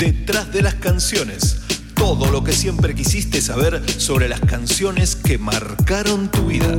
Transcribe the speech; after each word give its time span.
Detrás 0.00 0.50
de 0.50 0.62
las 0.62 0.76
canciones. 0.76 1.58
Todo 1.94 2.30
lo 2.30 2.42
que 2.42 2.52
siempre 2.52 2.94
quisiste 2.94 3.42
saber 3.42 3.82
sobre 4.00 4.30
las 4.30 4.40
canciones 4.40 5.14
que 5.14 5.36
marcaron 5.36 6.30
tu 6.30 6.46
vida. 6.46 6.74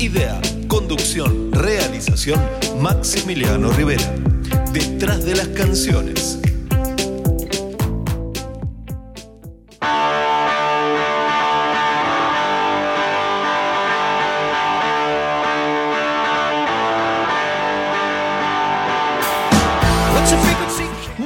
Idea, 0.00 0.40
conducción, 0.66 1.52
realización, 1.52 2.40
Maximiliano 2.80 3.70
Rivera. 3.70 4.12
Detrás 4.72 5.24
de 5.24 5.36
las 5.36 5.46
canciones. 5.48 6.40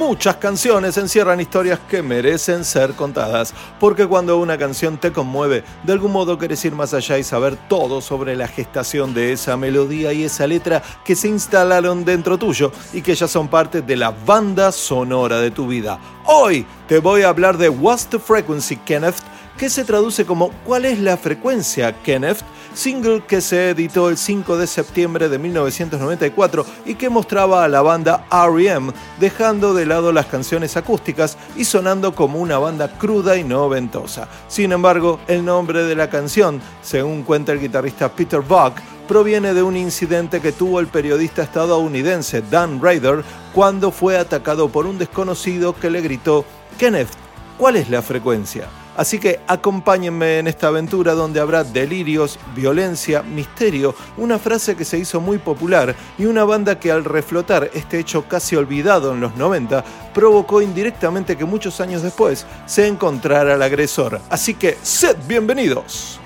Muchas 0.09 0.37
canciones 0.37 0.97
encierran 0.97 1.39
historias 1.39 1.79
que 1.87 2.01
merecen 2.01 2.65
ser 2.65 2.93
contadas, 2.93 3.53
porque 3.79 4.07
cuando 4.07 4.39
una 4.39 4.57
canción 4.57 4.97
te 4.97 5.11
conmueve, 5.11 5.63
de 5.83 5.93
algún 5.93 6.11
modo 6.11 6.35
quieres 6.39 6.65
ir 6.65 6.73
más 6.73 6.95
allá 6.95 7.19
y 7.19 7.23
saber 7.23 7.55
todo 7.69 8.01
sobre 8.01 8.35
la 8.35 8.47
gestación 8.47 9.13
de 9.13 9.33
esa 9.33 9.55
melodía 9.55 10.11
y 10.11 10.23
esa 10.23 10.47
letra 10.47 10.81
que 11.05 11.15
se 11.15 11.27
instalaron 11.27 12.05
dentro 12.05 12.39
tuyo 12.39 12.71
y 12.91 13.03
que 13.03 13.13
ya 13.13 13.27
son 13.27 13.49
parte 13.49 13.83
de 13.83 13.95
la 13.95 14.09
banda 14.09 14.71
sonora 14.71 15.39
de 15.41 15.51
tu 15.51 15.67
vida. 15.67 15.99
Hoy 16.25 16.65
te 16.87 16.97
voy 16.97 17.21
a 17.21 17.29
hablar 17.29 17.59
de 17.59 17.69
What's 17.69 18.07
the 18.07 18.17
Frequency, 18.17 18.77
Kenneth, 18.77 19.17
que 19.59 19.69
se 19.69 19.83
traduce 19.83 20.25
como 20.25 20.51
¿Cuál 20.65 20.85
es 20.85 20.99
la 20.99 21.17
frecuencia, 21.17 21.93
Kenneth? 22.01 22.39
single 22.73 23.23
que 23.27 23.41
se 23.41 23.71
editó 23.71 24.07
el 24.07 24.17
5 24.17 24.57
de 24.57 24.67
septiembre 24.67 25.27
de 25.27 25.37
1994 25.37 26.65
y 26.85 26.95
que 26.95 27.09
mostraba 27.09 27.65
a 27.65 27.67
la 27.67 27.81
banda 27.81 28.25
REM 28.31 28.93
dejando 29.19 29.73
de 29.73 29.85
lado 29.85 30.13
las 30.13 30.27
canciones 30.27 30.77
acústicas 30.77 31.37
y 31.57 31.65
sonando 31.65 32.15
como 32.15 32.39
una 32.39 32.57
banda 32.57 32.87
cruda 32.97 33.35
y 33.35 33.43
no 33.43 33.67
ventosa. 33.67 34.29
Sin 34.47 34.71
embargo, 34.71 35.19
el 35.27 35.43
nombre 35.43 35.83
de 35.83 35.95
la 35.95 36.09
canción, 36.09 36.61
según 36.81 37.23
cuenta 37.23 37.51
el 37.51 37.59
guitarrista 37.59 38.07
Peter 38.07 38.39
Buck, 38.39 38.75
proviene 39.09 39.53
de 39.53 39.63
un 39.63 39.75
incidente 39.75 40.39
que 40.39 40.53
tuvo 40.53 40.79
el 40.79 40.87
periodista 40.87 41.43
estadounidense 41.43 42.43
Dan 42.49 42.81
Raider 42.81 43.25
cuando 43.53 43.91
fue 43.91 44.17
atacado 44.17 44.69
por 44.69 44.85
un 44.85 44.97
desconocido 44.97 45.75
que 45.75 45.89
le 45.89 45.99
gritó, 45.99 46.45
Kenneth, 46.77 47.09
¿cuál 47.57 47.75
es 47.75 47.89
la 47.89 48.01
frecuencia? 48.01 48.69
Así 48.99 49.17
que 49.17 49.39
acompáñenme 49.47 50.39
en 50.39 50.47
esta 50.47 50.67
aventura 50.67 51.13
donde 51.13 51.39
habrá 51.39 51.63
delirios, 51.63 52.37
violencia, 52.53 53.21
misterio, 53.21 53.95
una 54.17 54.37
frase 54.37 54.75
que 54.75 54.83
se 54.83 54.97
hizo 54.97 55.21
muy 55.21 55.37
popular 55.37 55.95
y 56.17 56.25
una 56.25 56.43
banda 56.43 56.81
que 56.81 56.91
al 56.91 57.05
reflotar 57.05 57.71
este 57.73 57.97
hecho 57.97 58.27
casi 58.27 58.57
olvidado 58.57 59.13
en 59.13 59.21
los 59.21 59.37
90 59.37 59.85
provocó 60.13 60.61
indirectamente 60.61 61.37
que 61.37 61.45
muchos 61.45 61.79
años 61.79 62.03
después 62.03 62.45
se 62.65 62.87
encontrara 62.87 63.53
el 63.53 63.61
agresor. 63.61 64.19
Así 64.29 64.55
que 64.55 64.77
sed 64.83 65.15
bienvenidos. 65.29 66.19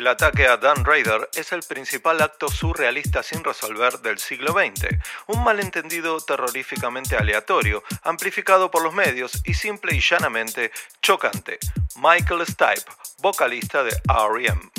El 0.00 0.06
ataque 0.06 0.46
a 0.46 0.56
Dan 0.56 0.82
Raider 0.86 1.28
es 1.36 1.52
el 1.52 1.60
principal 1.60 2.22
acto 2.22 2.48
surrealista 2.48 3.22
sin 3.22 3.44
resolver 3.44 3.98
del 3.98 4.18
siglo 4.18 4.54
XX, 4.54 4.96
un 5.26 5.44
malentendido 5.44 6.18
terroríficamente 6.20 7.16
aleatorio, 7.16 7.82
amplificado 8.02 8.70
por 8.70 8.82
los 8.82 8.94
medios 8.94 9.42
y 9.44 9.52
simple 9.52 9.94
y 9.94 10.00
llanamente 10.00 10.70
chocante. 11.02 11.58
Michael 11.96 12.46
Stipe, 12.46 12.90
vocalista 13.20 13.84
de 13.84 13.90
REM. 14.32 14.70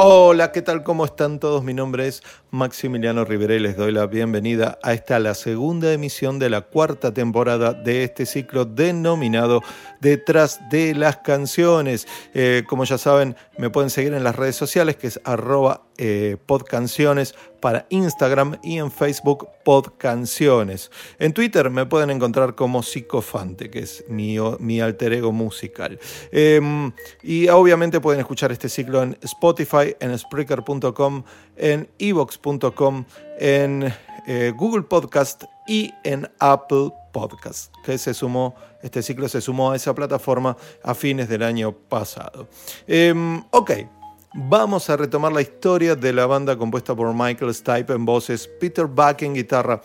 Hola, 0.00 0.52
¿qué 0.52 0.62
tal? 0.62 0.84
¿Cómo 0.84 1.04
están 1.04 1.40
todos? 1.40 1.64
Mi 1.64 1.74
nombre 1.74 2.06
es 2.06 2.22
Maximiliano 2.52 3.24
Rivera 3.24 3.56
y 3.56 3.58
les 3.58 3.76
doy 3.76 3.90
la 3.90 4.06
bienvenida 4.06 4.78
a 4.84 4.92
esta 4.92 5.18
la 5.18 5.34
segunda 5.34 5.92
emisión 5.92 6.38
de 6.38 6.50
la 6.50 6.60
cuarta 6.60 7.12
temporada 7.12 7.72
de 7.72 8.04
este 8.04 8.24
ciclo 8.24 8.64
denominado 8.64 9.60
Detrás 10.00 10.60
de 10.70 10.94
las 10.94 11.18
canciones. 11.18 12.06
Eh, 12.34 12.64
como 12.68 12.84
ya 12.84 12.98
saben, 12.98 13.36
me 13.56 13.70
pueden 13.70 13.90
seguir 13.90 14.14
en 14.14 14.24
las 14.24 14.36
redes 14.36 14.56
sociales 14.56 14.96
que 14.96 15.08
es 15.08 15.20
arroba 15.24 15.82
eh, 16.00 16.36
podcanciones 16.46 17.34
para 17.60 17.86
Instagram 17.90 18.58
y 18.62 18.78
en 18.78 18.92
Facebook 18.92 19.48
podcanciones. 19.64 20.92
En 21.18 21.32
Twitter 21.32 21.70
me 21.70 21.86
pueden 21.86 22.10
encontrar 22.10 22.54
como 22.54 22.84
Psicofante, 22.84 23.68
que 23.68 23.80
es 23.80 24.04
mi, 24.08 24.80
alter 24.80 25.12
ego 25.12 25.32
musical. 25.32 25.98
Em, 26.30 26.92
y 27.22 27.48
obviamente 27.48 28.00
pueden 28.00 28.20
escuchar 28.20 28.52
este 28.52 28.68
ciclo 28.68 29.02
en 29.02 29.18
Spotify, 29.22 29.96
en 29.98 30.16
Spreaker.com, 30.16 31.24
en 31.56 31.88
Evox.com, 31.98 33.04
en 33.40 33.92
eh, 34.30 34.52
Google 34.54 34.82
Podcast 34.82 35.44
y 35.66 35.90
en 36.04 36.30
Apple 36.38 36.90
Podcast, 37.12 37.74
que 37.82 37.96
se 37.96 38.12
sumó, 38.12 38.54
este 38.82 39.02
ciclo 39.02 39.26
se 39.26 39.40
sumó 39.40 39.72
a 39.72 39.76
esa 39.76 39.94
plataforma 39.94 40.54
a 40.84 40.94
fines 40.94 41.30
del 41.30 41.42
año 41.42 41.72
pasado. 41.72 42.46
Em, 42.86 43.42
ok, 43.50 43.70
vamos 44.34 44.90
a 44.90 44.98
retomar 44.98 45.32
la 45.32 45.40
historia 45.40 45.96
de 45.96 46.12
la 46.12 46.26
banda 46.26 46.58
compuesta 46.58 46.94
por 46.94 47.14
Michael 47.14 47.54
Stipe 47.54 47.94
en 47.94 48.04
voces, 48.04 48.46
Peter 48.60 48.84
Buck 48.84 49.22
en 49.22 49.32
guitarra, 49.32 49.80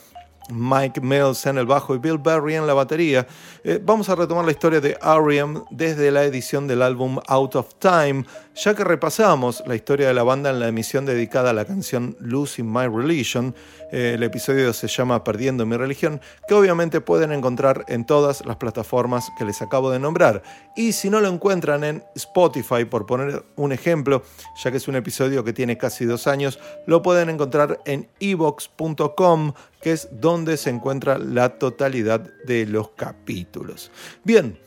Mike 0.50 1.00
Mills 1.00 1.46
en 1.46 1.58
el 1.58 1.66
bajo 1.66 1.96
y 1.96 2.00
Bill 2.00 2.18
Berry 2.18 2.56
en 2.56 2.68
la 2.68 2.74
batería, 2.74 3.26
eh, 3.64 3.80
vamos 3.82 4.10
a 4.10 4.16
retomar 4.16 4.44
la 4.44 4.52
historia 4.52 4.82
de 4.82 4.98
R.E.M. 5.02 5.62
desde 5.72 6.12
la 6.12 6.24
edición 6.24 6.68
del 6.68 6.82
álbum 6.82 7.20
Out 7.28 7.56
of 7.56 7.76
Time, 7.80 8.26
ya 8.56 8.76
que 8.76 8.84
repasamos 8.84 9.64
la 9.66 9.76
historia 9.76 10.08
de 10.08 10.14
la 10.14 10.24
banda 10.24 10.50
en 10.50 10.60
la 10.60 10.68
emisión 10.68 11.06
dedicada 11.06 11.50
a 11.50 11.54
la 11.54 11.66
canción 11.66 12.16
Losing 12.20 12.72
My 12.72 12.88
Religion. 12.88 13.56
Eh, 13.92 14.14
el 14.16 14.24
episodio 14.24 14.74
se 14.74 14.88
llama 14.88 15.24
Perdiendo 15.24 15.66
mi 15.66 15.76
religión, 15.76 16.22
que 16.48 16.54
obviamente 16.54 17.02
pueden 17.02 17.32
encontrar 17.32 17.86
en 17.88 18.06
todas 18.06 18.46
las 18.46 18.58
plataformas 18.58 19.32
que 19.38 19.46
les 19.46 19.62
acabo 19.62 19.90
de 19.92 20.00
nombrar. 20.00 20.44
Y 20.76 20.92
si 20.92 21.10
no 21.10 21.20
lo 21.20 21.28
encuentran 21.28 21.84
en 21.84 22.04
Spotify, 22.16 22.86
por 22.86 23.06
poner 23.06 23.44
un 23.56 23.72
ejemplo, 23.72 24.24
ya 24.64 24.72
que 24.72 24.78
es 24.78 24.88
un 24.88 24.96
episodio 24.96 25.44
que 25.44 25.54
tiene 25.54 25.78
casi 25.78 26.06
dos 26.06 26.28
años, 26.28 26.60
lo 26.86 27.02
pueden 27.02 27.30
encontrar 27.30 27.80
en 27.86 28.10
evox.com 28.20 29.54
que 29.82 29.92
es 29.92 30.08
donde 30.12 30.58
se 30.58 30.70
encuentra 30.70 31.18
la 31.18 31.58
totalidad 31.60 32.22
de 32.46 32.66
los 32.66 32.92
capítulos. 32.92 33.92
Bien, 34.24 34.58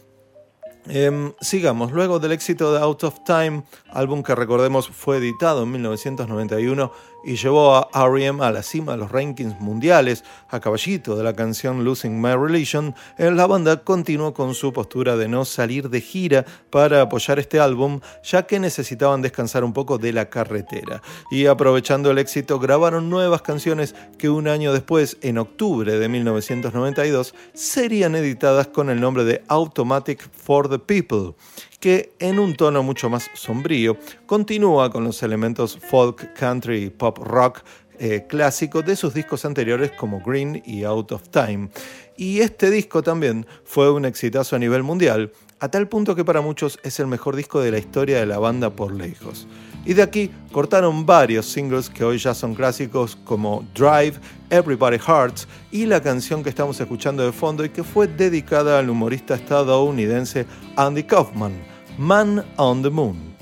em, 0.88 1.32
sigamos. 1.40 1.92
Luego 1.92 2.18
del 2.18 2.32
éxito 2.32 2.72
de 2.72 2.78
Out 2.80 3.04
of 3.04 3.24
Time, 3.24 3.62
álbum 3.96 4.22
que 4.22 4.34
recordemos 4.34 4.88
fue 4.88 5.16
editado 5.16 5.62
en 5.62 5.72
1991 5.72 6.92
y 7.24 7.34
llevó 7.34 7.74
a 7.74 7.88
R.E.M. 7.92 8.44
a 8.44 8.52
la 8.52 8.62
cima 8.62 8.92
de 8.92 8.98
los 8.98 9.10
rankings 9.10 9.58
mundiales, 9.58 10.22
a 10.48 10.60
caballito 10.60 11.16
de 11.16 11.24
la 11.24 11.34
canción 11.34 11.82
Losing 11.82 12.20
My 12.20 12.34
Religion, 12.34 12.94
la 13.18 13.46
banda 13.46 13.82
continuó 13.82 14.32
con 14.32 14.54
su 14.54 14.72
postura 14.72 15.16
de 15.16 15.26
no 15.26 15.44
salir 15.44 15.90
de 15.90 16.00
gira 16.00 16.44
para 16.70 17.02
apoyar 17.02 17.40
este 17.40 17.58
álbum, 17.58 18.00
ya 18.22 18.46
que 18.46 18.60
necesitaban 18.60 19.22
descansar 19.22 19.64
un 19.64 19.72
poco 19.72 19.98
de 19.98 20.12
la 20.12 20.30
carretera. 20.30 21.02
Y 21.30 21.46
aprovechando 21.46 22.12
el 22.12 22.18
éxito, 22.18 22.60
grabaron 22.60 23.10
nuevas 23.10 23.42
canciones 23.42 23.96
que 24.18 24.28
un 24.28 24.46
año 24.46 24.72
después, 24.72 25.16
en 25.22 25.38
octubre 25.38 25.98
de 25.98 26.08
1992, 26.08 27.34
serían 27.54 28.14
editadas 28.14 28.68
con 28.68 28.88
el 28.88 29.00
nombre 29.00 29.24
de 29.24 29.42
Automatic 29.48 30.30
for 30.30 30.68
the 30.68 30.78
People 30.78 31.34
que 31.78 32.12
en 32.18 32.38
un 32.38 32.54
tono 32.54 32.82
mucho 32.82 33.10
más 33.10 33.30
sombrío 33.34 33.96
continúa 34.26 34.90
con 34.90 35.04
los 35.04 35.22
elementos 35.22 35.78
folk, 35.78 36.32
country 36.34 36.84
y 36.84 36.90
pop 36.90 37.18
rock 37.18 37.62
eh, 37.98 38.26
clásico 38.28 38.82
de 38.82 38.94
sus 38.94 39.14
discos 39.14 39.44
anteriores 39.44 39.90
como 39.92 40.20
Green 40.20 40.62
y 40.66 40.84
Out 40.84 41.12
of 41.12 41.28
Time. 41.30 41.70
Y 42.16 42.40
este 42.40 42.70
disco 42.70 43.02
también 43.02 43.46
fue 43.64 43.90
un 43.90 44.04
exitazo 44.04 44.56
a 44.56 44.58
nivel 44.58 44.82
mundial, 44.82 45.32
a 45.60 45.70
tal 45.70 45.88
punto 45.88 46.14
que 46.14 46.24
para 46.24 46.42
muchos 46.42 46.78
es 46.82 47.00
el 47.00 47.06
mejor 47.06 47.36
disco 47.36 47.60
de 47.60 47.70
la 47.70 47.78
historia 47.78 48.18
de 48.18 48.26
la 48.26 48.38
banda 48.38 48.70
por 48.70 48.92
lejos. 48.92 49.46
Y 49.86 49.94
de 49.94 50.02
aquí 50.02 50.30
cortaron 50.50 51.06
varios 51.06 51.46
singles 51.46 51.88
que 51.88 52.04
hoy 52.04 52.18
ya 52.18 52.34
son 52.34 52.54
clásicos 52.54 53.16
como 53.24 53.64
Drive, 53.72 54.14
Everybody 54.50 54.98
Hearts 54.98 55.46
y 55.70 55.86
la 55.86 56.00
canción 56.00 56.42
que 56.42 56.48
estamos 56.48 56.80
escuchando 56.80 57.24
de 57.24 57.30
fondo 57.30 57.64
y 57.64 57.68
que 57.68 57.84
fue 57.84 58.08
dedicada 58.08 58.80
al 58.80 58.90
humorista 58.90 59.36
estadounidense 59.36 60.44
Andy 60.76 61.04
Kaufman, 61.04 61.54
Man 61.98 62.44
on 62.56 62.82
the 62.82 62.90
Moon. 62.90 63.36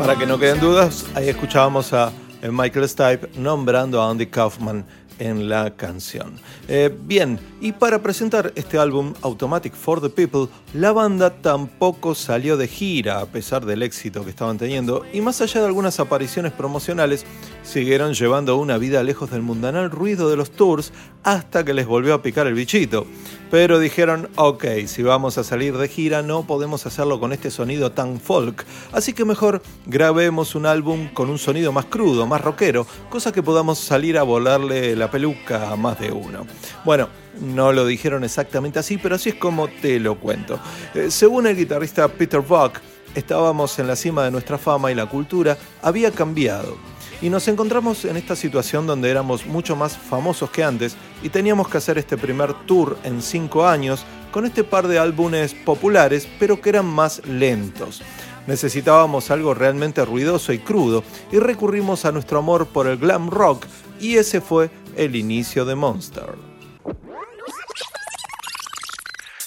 Para 0.00 0.16
que 0.16 0.24
no 0.24 0.38
queden 0.38 0.58
dudas, 0.60 1.04
ahí 1.14 1.28
escuchábamos 1.28 1.92
a 1.92 2.10
Michael 2.50 2.88
Stipe 2.88 3.28
nombrando 3.38 4.00
a 4.00 4.08
Andy 4.08 4.24
Kaufman 4.24 4.82
en 5.20 5.48
la 5.48 5.70
canción. 5.76 6.32
Eh, 6.66 6.92
bien, 7.04 7.38
y 7.60 7.72
para 7.72 8.02
presentar 8.02 8.52
este 8.56 8.78
álbum 8.78 9.14
Automatic 9.22 9.74
for 9.74 10.00
the 10.00 10.08
People, 10.08 10.48
la 10.74 10.90
banda 10.92 11.30
tampoco 11.30 12.14
salió 12.14 12.56
de 12.56 12.66
gira 12.66 13.20
a 13.20 13.26
pesar 13.26 13.64
del 13.64 13.82
éxito 13.82 14.24
que 14.24 14.30
estaban 14.30 14.58
teniendo 14.58 15.04
y 15.12 15.20
más 15.20 15.40
allá 15.40 15.60
de 15.60 15.66
algunas 15.66 16.00
apariciones 16.00 16.52
promocionales, 16.52 17.24
siguieron 17.62 18.14
llevando 18.14 18.56
una 18.56 18.78
vida 18.78 19.02
lejos 19.02 19.30
del 19.30 19.42
mundanal 19.42 19.90
ruido 19.90 20.30
de 20.30 20.36
los 20.36 20.50
tours 20.50 20.92
hasta 21.22 21.64
que 21.64 21.74
les 21.74 21.86
volvió 21.86 22.14
a 22.14 22.22
picar 22.22 22.46
el 22.46 22.54
bichito. 22.54 23.06
Pero 23.50 23.78
dijeron, 23.80 24.28
ok, 24.36 24.64
si 24.86 25.02
vamos 25.02 25.36
a 25.36 25.44
salir 25.44 25.76
de 25.76 25.88
gira 25.88 26.22
no 26.22 26.46
podemos 26.46 26.86
hacerlo 26.86 27.18
con 27.18 27.32
este 27.32 27.50
sonido 27.50 27.92
tan 27.92 28.20
folk, 28.20 28.64
así 28.92 29.12
que 29.12 29.24
mejor 29.24 29.60
grabemos 29.86 30.54
un 30.54 30.66
álbum 30.66 31.08
con 31.12 31.28
un 31.30 31.38
sonido 31.38 31.72
más 31.72 31.86
crudo, 31.86 32.26
más 32.26 32.40
rockero, 32.40 32.86
cosa 33.10 33.32
que 33.32 33.42
podamos 33.42 33.78
salir 33.78 34.18
a 34.18 34.22
volarle 34.22 34.94
la 34.94 35.09
peluca 35.10 35.70
a 35.70 35.76
más 35.76 35.98
de 35.98 36.10
uno. 36.12 36.46
Bueno, 36.84 37.08
no 37.40 37.72
lo 37.72 37.86
dijeron 37.86 38.24
exactamente 38.24 38.78
así, 38.78 38.98
pero 38.98 39.14
así 39.14 39.30
es 39.30 39.34
como 39.36 39.68
te 39.68 39.98
lo 40.00 40.18
cuento. 40.18 40.58
Eh, 40.94 41.10
según 41.10 41.46
el 41.46 41.56
guitarrista 41.56 42.08
Peter 42.08 42.40
Buck, 42.40 42.80
estábamos 43.14 43.78
en 43.78 43.86
la 43.86 43.96
cima 43.96 44.24
de 44.24 44.30
nuestra 44.30 44.58
fama 44.58 44.90
y 44.90 44.94
la 44.94 45.06
cultura 45.06 45.56
había 45.82 46.10
cambiado. 46.10 46.76
Y 47.22 47.28
nos 47.28 47.48
encontramos 47.48 48.06
en 48.06 48.16
esta 48.16 48.34
situación 48.34 48.86
donde 48.86 49.10
éramos 49.10 49.46
mucho 49.46 49.76
más 49.76 49.96
famosos 49.96 50.50
que 50.50 50.64
antes 50.64 50.96
y 51.22 51.28
teníamos 51.28 51.68
que 51.68 51.76
hacer 51.76 51.98
este 51.98 52.16
primer 52.16 52.54
tour 52.64 52.96
en 53.04 53.20
cinco 53.20 53.66
años 53.66 54.06
con 54.30 54.46
este 54.46 54.64
par 54.64 54.88
de 54.88 54.98
álbumes 54.98 55.52
populares, 55.52 56.26
pero 56.38 56.60
que 56.60 56.70
eran 56.70 56.86
más 56.86 57.26
lentos. 57.26 58.00
Necesitábamos 58.46 59.30
algo 59.30 59.52
realmente 59.52 60.02
ruidoso 60.04 60.52
y 60.52 60.60
crudo 60.60 61.04
y 61.30 61.38
recurrimos 61.38 62.06
a 62.06 62.12
nuestro 62.12 62.38
amor 62.38 62.66
por 62.66 62.86
el 62.86 62.96
glam 62.96 63.28
rock 63.28 63.66
y 64.00 64.16
ese 64.16 64.40
fue 64.40 64.70
el 64.96 65.14
inicio 65.14 65.64
de 65.64 65.74
Monster. 65.74 66.34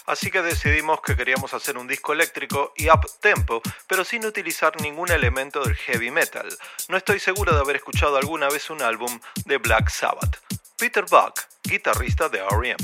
Así 0.05 0.29
que 0.29 0.41
decidimos 0.41 1.01
que 1.01 1.15
queríamos 1.15 1.53
hacer 1.53 1.77
un 1.77 1.87
disco 1.87 2.11
eléctrico 2.11 2.73
y 2.75 2.89
up 2.89 3.09
tempo, 3.21 3.61
pero 3.87 4.03
sin 4.03 4.25
utilizar 4.25 4.79
ningún 4.81 5.09
elemento 5.09 5.63
del 5.63 5.75
heavy 5.75 6.11
metal. 6.11 6.47
No 6.89 6.97
estoy 6.97 7.19
seguro 7.19 7.53
de 7.53 7.61
haber 7.61 7.77
escuchado 7.77 8.17
alguna 8.17 8.49
vez 8.49 8.69
un 8.69 8.81
álbum 8.81 9.19
de 9.45 9.57
Black 9.57 9.89
Sabbath. 9.89 10.37
Peter 10.77 11.05
Buck, 11.09 11.39
guitarrista 11.63 12.27
de 12.27 12.39
R.E.M. 12.39 12.77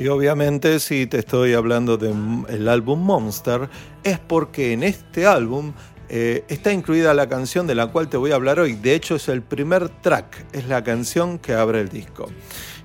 Y 0.00 0.08
obviamente 0.08 0.80
si 0.80 1.06
te 1.06 1.18
estoy 1.18 1.52
hablando 1.52 1.98
del 1.98 2.68
álbum 2.68 3.02
Monster, 3.02 3.68
es 4.02 4.18
porque 4.18 4.72
en 4.72 4.82
este 4.82 5.26
álbum 5.26 5.74
eh, 6.08 6.42
está 6.48 6.72
incluida 6.72 7.12
la 7.12 7.28
canción 7.28 7.66
de 7.66 7.74
la 7.74 7.88
cual 7.88 8.08
te 8.08 8.16
voy 8.16 8.32
a 8.32 8.36
hablar 8.36 8.60
hoy. 8.60 8.72
De 8.72 8.94
hecho, 8.94 9.16
es 9.16 9.28
el 9.28 9.42
primer 9.42 9.90
track, 9.90 10.46
es 10.52 10.66
la 10.68 10.82
canción 10.82 11.38
que 11.38 11.52
abre 11.52 11.82
el 11.82 11.90
disco. 11.90 12.30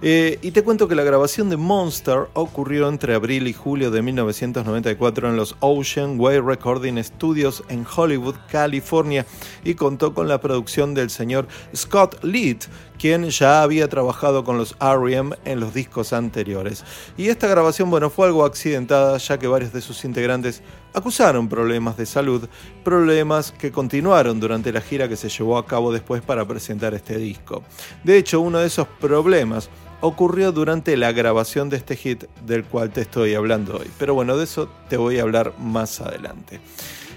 Eh, 0.01 0.39
y 0.41 0.51
te 0.51 0.63
cuento 0.63 0.87
que 0.87 0.95
la 0.95 1.03
grabación 1.03 1.49
de 1.49 1.57
Monster 1.57 2.27
ocurrió 2.33 2.89
entre 2.89 3.15
abril 3.15 3.47
y 3.47 3.53
julio 3.53 3.91
de 3.91 4.01
1994 4.01 5.29
en 5.29 5.35
los 5.35 5.55
Ocean 5.61 6.19
Way 6.19 6.39
Recording 6.39 7.01
Studios 7.03 7.63
en 7.69 7.85
Hollywood, 7.85 8.35
California, 8.49 9.25
y 9.63 9.75
contó 9.75 10.13
con 10.13 10.27
la 10.27 10.39
producción 10.39 10.93
del 10.93 11.09
señor 11.09 11.47
Scott 11.75 12.23
Lead, 12.23 12.57
quien 12.99 13.29
ya 13.29 13.61
había 13.61 13.87
trabajado 13.87 14.43
con 14.43 14.57
los 14.57 14.75
R.E.M. 14.79 15.35
en 15.45 15.59
los 15.59 15.73
discos 15.73 16.13
anteriores. 16.13 16.83
Y 17.17 17.29
esta 17.29 17.47
grabación, 17.47 17.89
bueno, 17.89 18.09
fue 18.09 18.27
algo 18.27 18.45
accidentada 18.45 19.17
ya 19.17 19.37
que 19.37 19.47
varios 19.47 19.73
de 19.73 19.81
sus 19.81 20.05
integrantes 20.05 20.61
acusaron 20.95 21.49
problemas 21.49 21.97
de 21.97 22.05
salud, 22.05 22.47
problemas 22.83 23.51
que 23.51 23.71
continuaron 23.71 24.39
durante 24.39 24.71
la 24.71 24.79
gira 24.79 25.09
que 25.09 25.17
se 25.17 25.27
llevó 25.27 25.57
a 25.57 25.65
cabo 25.65 25.91
después 25.91 26.21
para 26.21 26.47
presentar 26.47 26.93
este 26.93 27.17
disco. 27.17 27.63
De 28.03 28.17
hecho, 28.17 28.39
uno 28.39 28.59
de 28.59 28.67
esos 28.67 28.87
problemas 28.87 29.69
ocurrió 29.99 30.53
durante 30.53 30.95
la 30.95 31.11
grabación 31.11 31.69
de 31.69 31.77
este 31.77 31.97
hit 31.97 32.23
del 32.45 32.63
cual 32.63 32.91
te 32.91 33.01
estoy 33.01 33.33
hablando 33.33 33.77
hoy. 33.77 33.91
Pero 33.99 34.13
bueno, 34.13 34.37
de 34.37 34.45
eso 34.45 34.69
te 34.89 34.95
voy 34.95 35.19
a 35.19 35.23
hablar 35.23 35.53
más 35.59 35.99
adelante. 35.99 36.61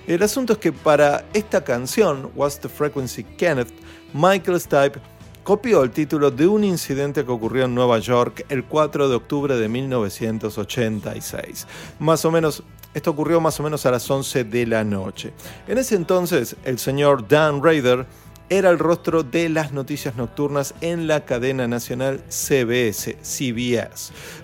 El 0.09 0.23
asunto 0.23 0.55
es 0.55 0.59
que 0.59 0.73
para 0.73 1.25
esta 1.33 1.63
canción, 1.63 2.31
What's 2.35 2.59
the 2.59 2.69
Frequency 2.69 3.23
Kenneth, 3.23 3.73
Michael 4.13 4.61
Stipe 4.61 4.99
copió 5.45 5.83
el 5.83 5.91
título 5.93 6.31
de 6.31 6.47
un 6.47 6.65
incidente 6.65 7.25
que 7.25 7.31
ocurrió 7.31 7.67
en 7.67 7.75
Nueva 7.75 7.99
York 8.01 8.45
el 8.49 8.65
4 8.65 9.09
de 9.09 9.15
octubre 9.15 9.57
de 9.57 9.69
1986. 9.69 11.67
Más 12.01 12.25
o 12.25 12.31
menos, 12.31 12.63
esto 12.99 13.11
ocurrió 13.12 13.41
más 13.41 13.59
o 13.59 13.62
menos 13.62 13.87
a 13.87 13.91
las 13.91 14.09
11 14.11 14.45
de 14.45 14.67
la 14.67 14.85
noche. 14.85 15.33
En 15.67 15.79
ese 15.79 15.95
entonces, 15.95 16.56
el 16.65 16.79
señor 16.79 17.27
Dan 17.27 17.62
Raider 17.62 18.06
era 18.50 18.71
el 18.71 18.79
rostro 18.79 19.23
de 19.23 19.49
las 19.49 19.73
noticias 19.73 20.17
nocturnas 20.17 20.75
en 20.81 21.06
la 21.06 21.25
cadena 21.25 21.69
nacional 21.69 22.23
CBS. 22.29 23.17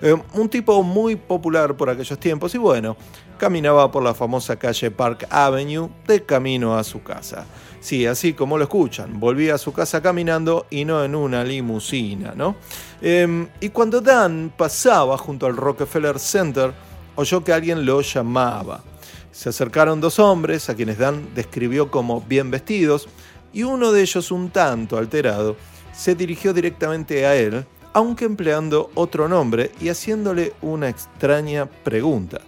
Eh, 0.01 0.15
un 0.33 0.49
tipo 0.49 0.83
muy 0.83 1.15
popular 1.15 1.75
por 1.75 1.89
aquellos 1.89 2.19
tiempos 2.19 2.53
y 2.55 2.57
bueno, 2.57 2.95
caminaba 3.37 3.91
por 3.91 4.03
la 4.03 4.13
famosa 4.13 4.57
calle 4.57 4.91
Park 4.91 5.27
Avenue 5.29 5.89
de 6.07 6.23
camino 6.23 6.77
a 6.77 6.83
su 6.83 7.03
casa. 7.03 7.45
Sí, 7.81 8.05
así 8.05 8.33
como 8.33 8.57
lo 8.57 8.63
escuchan, 8.63 9.19
volvía 9.19 9.55
a 9.55 9.59
su 9.59 9.73
casa 9.73 10.01
caminando 10.01 10.65
y 10.69 10.85
no 10.85 11.03
en 11.03 11.13
una 11.13 11.43
limusina, 11.43 12.33
¿no? 12.35 12.55
Em, 13.01 13.47
y 13.59 13.69
cuando 13.69 14.01
Dan 14.01 14.51
pasaba 14.55 15.17
junto 15.17 15.45
al 15.45 15.55
Rockefeller 15.55 16.19
Center, 16.19 16.73
oyó 17.15 17.43
que 17.43 17.53
alguien 17.53 17.85
lo 17.85 18.01
llamaba. 18.01 18.83
Se 19.31 19.49
acercaron 19.49 20.01
dos 20.01 20.19
hombres, 20.19 20.69
a 20.69 20.75
quienes 20.75 20.97
Dan 20.97 21.33
describió 21.35 21.91
como 21.91 22.21
bien 22.21 22.51
vestidos, 22.51 23.07
y 23.51 23.63
uno 23.63 23.91
de 23.91 24.01
ellos, 24.01 24.31
un 24.31 24.49
tanto 24.49 24.97
alterado, 24.97 25.55
se 25.93 26.15
dirigió 26.15 26.53
directamente 26.53 27.25
a 27.25 27.35
él, 27.35 27.65
aunque 27.93 28.25
empleando 28.25 28.91
otro 28.95 29.27
nombre 29.27 29.71
y 29.79 29.89
haciéndole 29.89 30.53
una 30.61 30.89
extraña 30.89 31.65
pregunta. 31.65 32.41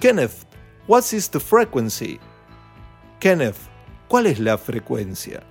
Kenneth, 0.00 0.46
what 0.88 1.04
is 1.12 1.30
the 1.30 1.38
frequency? 1.38 2.18
Kenneth, 3.20 3.72
¿Cuál 4.12 4.26
es 4.26 4.38
la 4.40 4.58
frecuencia? 4.58 5.42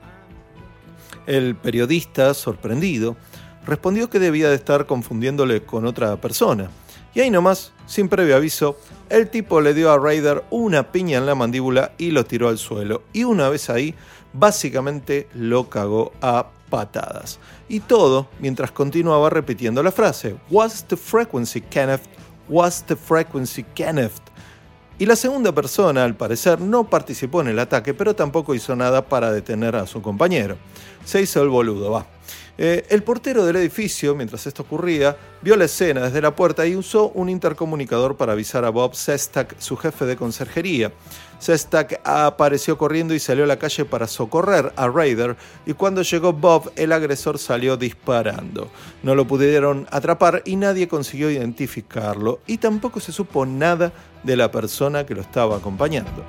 El 1.25 1.56
periodista, 1.56 2.36
sorprendido, 2.36 3.18
respondió 3.65 4.07
que 4.07 4.19
debía 4.19 4.50
de 4.50 4.56
estar 4.56 4.86
confundiéndole 4.86 5.63
con 5.63 5.88
otra 5.88 6.15
persona. 6.21 6.69
Y 7.13 7.19
ahí 7.19 7.30
nomás, 7.30 7.74
sin 7.88 8.08
previo 8.08 8.36
aviso, 8.36 8.77
el 9.10 9.30
tipo 9.30 9.60
le 9.60 9.74
dio 9.74 9.91
a 9.91 9.98
Raider 9.98 10.44
una 10.50 10.91
piña 10.91 11.18
en 11.18 11.25
la 11.25 11.36
mandíbula 11.36 11.91
y 11.98 12.12
lo 12.12 12.25
tiró 12.25 12.48
al 12.48 12.58
suelo. 12.58 13.03
Y 13.12 13.25
una 13.25 13.50
vez 13.50 13.70
ahí, 13.70 13.94
básicamente 14.34 15.27
lo 15.34 15.70
cagó 15.70 16.13
a 16.22 16.48
patadas. 16.70 17.39
Y 17.68 17.82
todo 17.82 18.27
mientras 18.39 18.72
continuaba 18.72 19.30
repitiendo 19.30 19.84
la 19.84 19.91
frase: 19.91 20.38
What's 20.50 20.86
the 20.86 20.96
frequency, 20.96 21.62
Kenneth? 21.62 22.03
What's 22.48 22.84
the 22.84 22.96
frequency, 22.96 23.63
Kenneth? 23.75 24.13
Y 24.98 25.06
la 25.06 25.15
segunda 25.15 25.51
persona, 25.51 26.03
al 26.03 26.15
parecer, 26.15 26.62
no 26.62 26.89
participó 26.89 27.41
en 27.41 27.48
el 27.48 27.60
ataque, 27.60 27.94
pero 27.94 28.15
tampoco 28.15 28.53
hizo 28.53 28.75
nada 28.75 29.03
para 29.03 29.32
detener 29.32 29.75
a 29.75 29.88
su 29.88 30.01
compañero. 30.01 30.58
Se 31.03 31.22
hizo 31.22 31.41
el 31.41 31.50
boludo, 31.50 31.91
va. 31.91 32.06
Eh, 32.63 32.86
el 32.89 33.01
portero 33.01 33.44
del 33.44 33.56
edificio, 33.56 34.13
mientras 34.13 34.46
esto 34.46 34.62
ocurría, 34.62 35.18
vio 35.41 35.56
la 35.56 35.65
escena 35.65 36.01
desde 36.01 36.22
la 36.22 36.36
puerta 36.36 36.68
y 36.68 36.75
usó 36.75 37.10
un 37.10 37.27
intercomunicador 37.27 38.18
para 38.18 38.34
avisar 38.34 38.65
a 38.65 38.70
Bob 38.70 38.94
Sestak, 38.94 39.56
su 39.58 39.75
jefe 39.77 40.06
de 40.06 40.15
conserjería. 40.15 40.91
Sestak 41.39 42.00
apareció 42.03 42.77
corriendo 42.77 43.15
y 43.15 43.20
salió 43.20 43.46
a 43.46 43.48
la 43.48 43.58
calle 43.58 43.84
para 43.84 44.06
socorrer 44.06 44.74
a 44.75 44.88
Raider 44.89 45.38
y 45.65 45.74
cuando 45.74 46.03
llegó 46.03 46.34
Bob 46.34 46.72
el 46.75 46.91
agresor 46.91 47.39
salió 47.39 47.77
disparando. 47.77 48.70
No 49.01 49.15
lo 49.15 49.25
pudieron 49.25 49.88
atrapar 49.89 50.44
y 50.46 50.56
nadie 50.56 50.88
consiguió 50.88 51.32
identificarlo 51.32 52.41
y 52.46 52.60
tampoco 52.60 53.00
se 53.00 53.12
supo 53.12 53.44
nada 53.44 53.91
de 54.22 54.36
la 54.36 54.51
persona 54.51 55.03
que 55.03 55.15
lo 55.15 55.22
estaba 55.22 55.58
acompañando. 55.58 56.24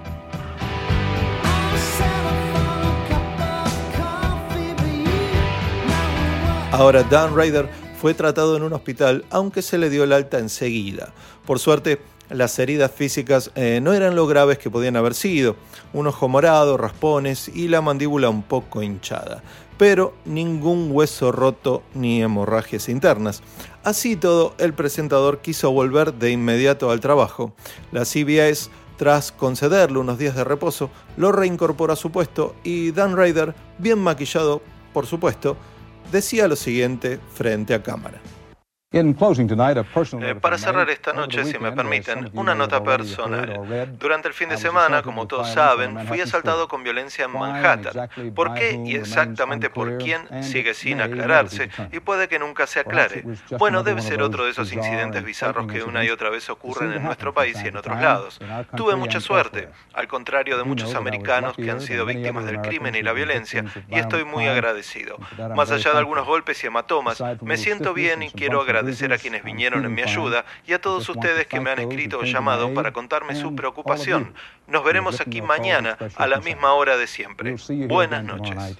Ahora, 6.72 7.02
Dan 7.02 7.36
Raider 7.36 7.68
fue 8.00 8.14
tratado 8.14 8.56
en 8.56 8.62
un 8.62 8.72
hospital, 8.72 9.26
aunque 9.28 9.60
se 9.60 9.76
le 9.76 9.90
dio 9.90 10.04
el 10.04 10.12
alta 10.12 10.38
enseguida. 10.38 11.12
Por 11.44 11.58
suerte, 11.58 12.00
las 12.30 12.58
heridas 12.58 12.90
físicas 12.90 13.50
eh, 13.56 13.80
no 13.82 13.92
eran 13.92 14.16
lo 14.16 14.26
graves 14.26 14.56
que 14.56 14.70
podían 14.70 14.96
haber 14.96 15.12
sido, 15.12 15.56
un 15.92 16.06
ojo 16.06 16.28
morado, 16.28 16.78
raspones 16.78 17.48
y 17.48 17.68
la 17.68 17.82
mandíbula 17.82 18.30
un 18.30 18.42
poco 18.42 18.82
hinchada, 18.82 19.42
pero 19.76 20.14
ningún 20.24 20.88
hueso 20.90 21.30
roto 21.30 21.82
ni 21.92 22.22
hemorragias 22.22 22.88
internas. 22.88 23.42
Así 23.84 24.16
todo, 24.16 24.54
el 24.56 24.72
presentador 24.72 25.42
quiso 25.42 25.70
volver 25.72 26.14
de 26.14 26.30
inmediato 26.30 26.90
al 26.90 27.00
trabajo. 27.00 27.52
La 27.92 28.06
CBS, 28.06 28.70
tras 28.96 29.30
concederle 29.30 29.98
unos 29.98 30.16
días 30.16 30.34
de 30.34 30.44
reposo, 30.44 30.88
lo 31.18 31.32
reincorporó 31.32 31.92
a 31.92 31.96
su 31.96 32.10
puesto 32.10 32.54
y 32.64 32.92
Dan 32.92 33.14
Ryder, 33.14 33.54
bien 33.76 33.98
maquillado, 33.98 34.62
por 34.94 35.06
supuesto, 35.06 35.58
decía 36.10 36.48
lo 36.48 36.56
siguiente 36.56 37.18
frente 37.34 37.74
a 37.74 37.82
cámara. 37.82 38.20
Eh, 40.20 40.34
para 40.34 40.58
cerrar 40.58 40.90
esta 40.90 41.14
noche, 41.14 41.44
si 41.46 41.58
me 41.58 41.72
permiten, 41.72 42.30
una 42.34 42.54
nota 42.54 42.84
personal. 42.84 43.88
Durante 43.98 44.28
el 44.28 44.34
fin 44.34 44.50
de 44.50 44.58
semana, 44.58 45.02
como 45.02 45.26
todos 45.26 45.48
saben, 45.48 46.06
fui 46.06 46.20
asaltado 46.20 46.68
con 46.68 46.84
violencia 46.84 47.24
en 47.24 47.32
Manhattan. 47.32 48.10
¿Por 48.34 48.52
qué 48.52 48.78
y 48.84 48.96
exactamente 48.96 49.70
por 49.70 49.96
quién 49.96 50.42
sigue 50.42 50.74
sin 50.74 51.00
aclararse 51.00 51.70
y 51.90 52.00
puede 52.00 52.28
que 52.28 52.38
nunca 52.38 52.66
se 52.66 52.80
aclare? 52.80 53.24
Bueno, 53.58 53.82
debe 53.82 54.02
ser 54.02 54.20
otro 54.20 54.44
de 54.44 54.50
esos 54.50 54.70
incidentes 54.72 55.24
bizarros 55.24 55.66
que 55.66 55.82
una 55.82 56.04
y 56.04 56.10
otra 56.10 56.28
vez 56.28 56.50
ocurren 56.50 56.92
en 56.92 57.02
nuestro 57.02 57.32
país 57.32 57.56
y 57.64 57.68
en 57.68 57.78
otros 57.78 57.98
lados. 57.98 58.40
Tuve 58.76 58.94
mucha 58.96 59.20
suerte, 59.20 59.70
al 59.94 60.06
contrario 60.06 60.58
de 60.58 60.64
muchos 60.64 60.94
americanos 60.94 61.56
que 61.56 61.70
han 61.70 61.80
sido 61.80 62.04
víctimas 62.04 62.44
del 62.44 62.60
crimen 62.60 62.94
y 62.94 63.02
la 63.02 63.14
violencia, 63.14 63.64
y 63.88 63.98
estoy 63.98 64.26
muy 64.26 64.46
agradecido. 64.46 65.16
Más 65.56 65.70
allá 65.70 65.92
de 65.92 65.98
algunos 65.98 66.26
golpes 66.26 66.62
y 66.62 66.66
hematomas, 66.66 67.22
me 67.40 67.56
siento 67.56 67.94
bien 67.94 68.22
y 68.22 68.30
quiero 68.30 68.60
agradecer 68.60 68.81
agradecer 68.82 69.12
a 69.12 69.18
quienes 69.18 69.44
vinieron 69.44 69.84
en 69.84 69.94
mi 69.94 70.02
ayuda 70.02 70.44
y 70.66 70.72
a 70.72 70.80
todos 70.80 71.08
ustedes 71.08 71.46
que 71.46 71.60
me 71.60 71.70
han 71.70 71.78
escrito 71.78 72.18
o 72.18 72.24
llamado 72.24 72.74
para 72.74 72.92
contarme 72.92 73.34
su 73.34 73.54
preocupación. 73.54 74.34
Nos 74.66 74.84
veremos 74.84 75.20
aquí 75.20 75.40
mañana 75.40 75.96
a 76.16 76.26
la 76.26 76.40
misma 76.40 76.72
hora 76.74 76.96
de 76.96 77.06
siempre. 77.06 77.56
Buenas 77.88 78.24
noches. 78.24 78.76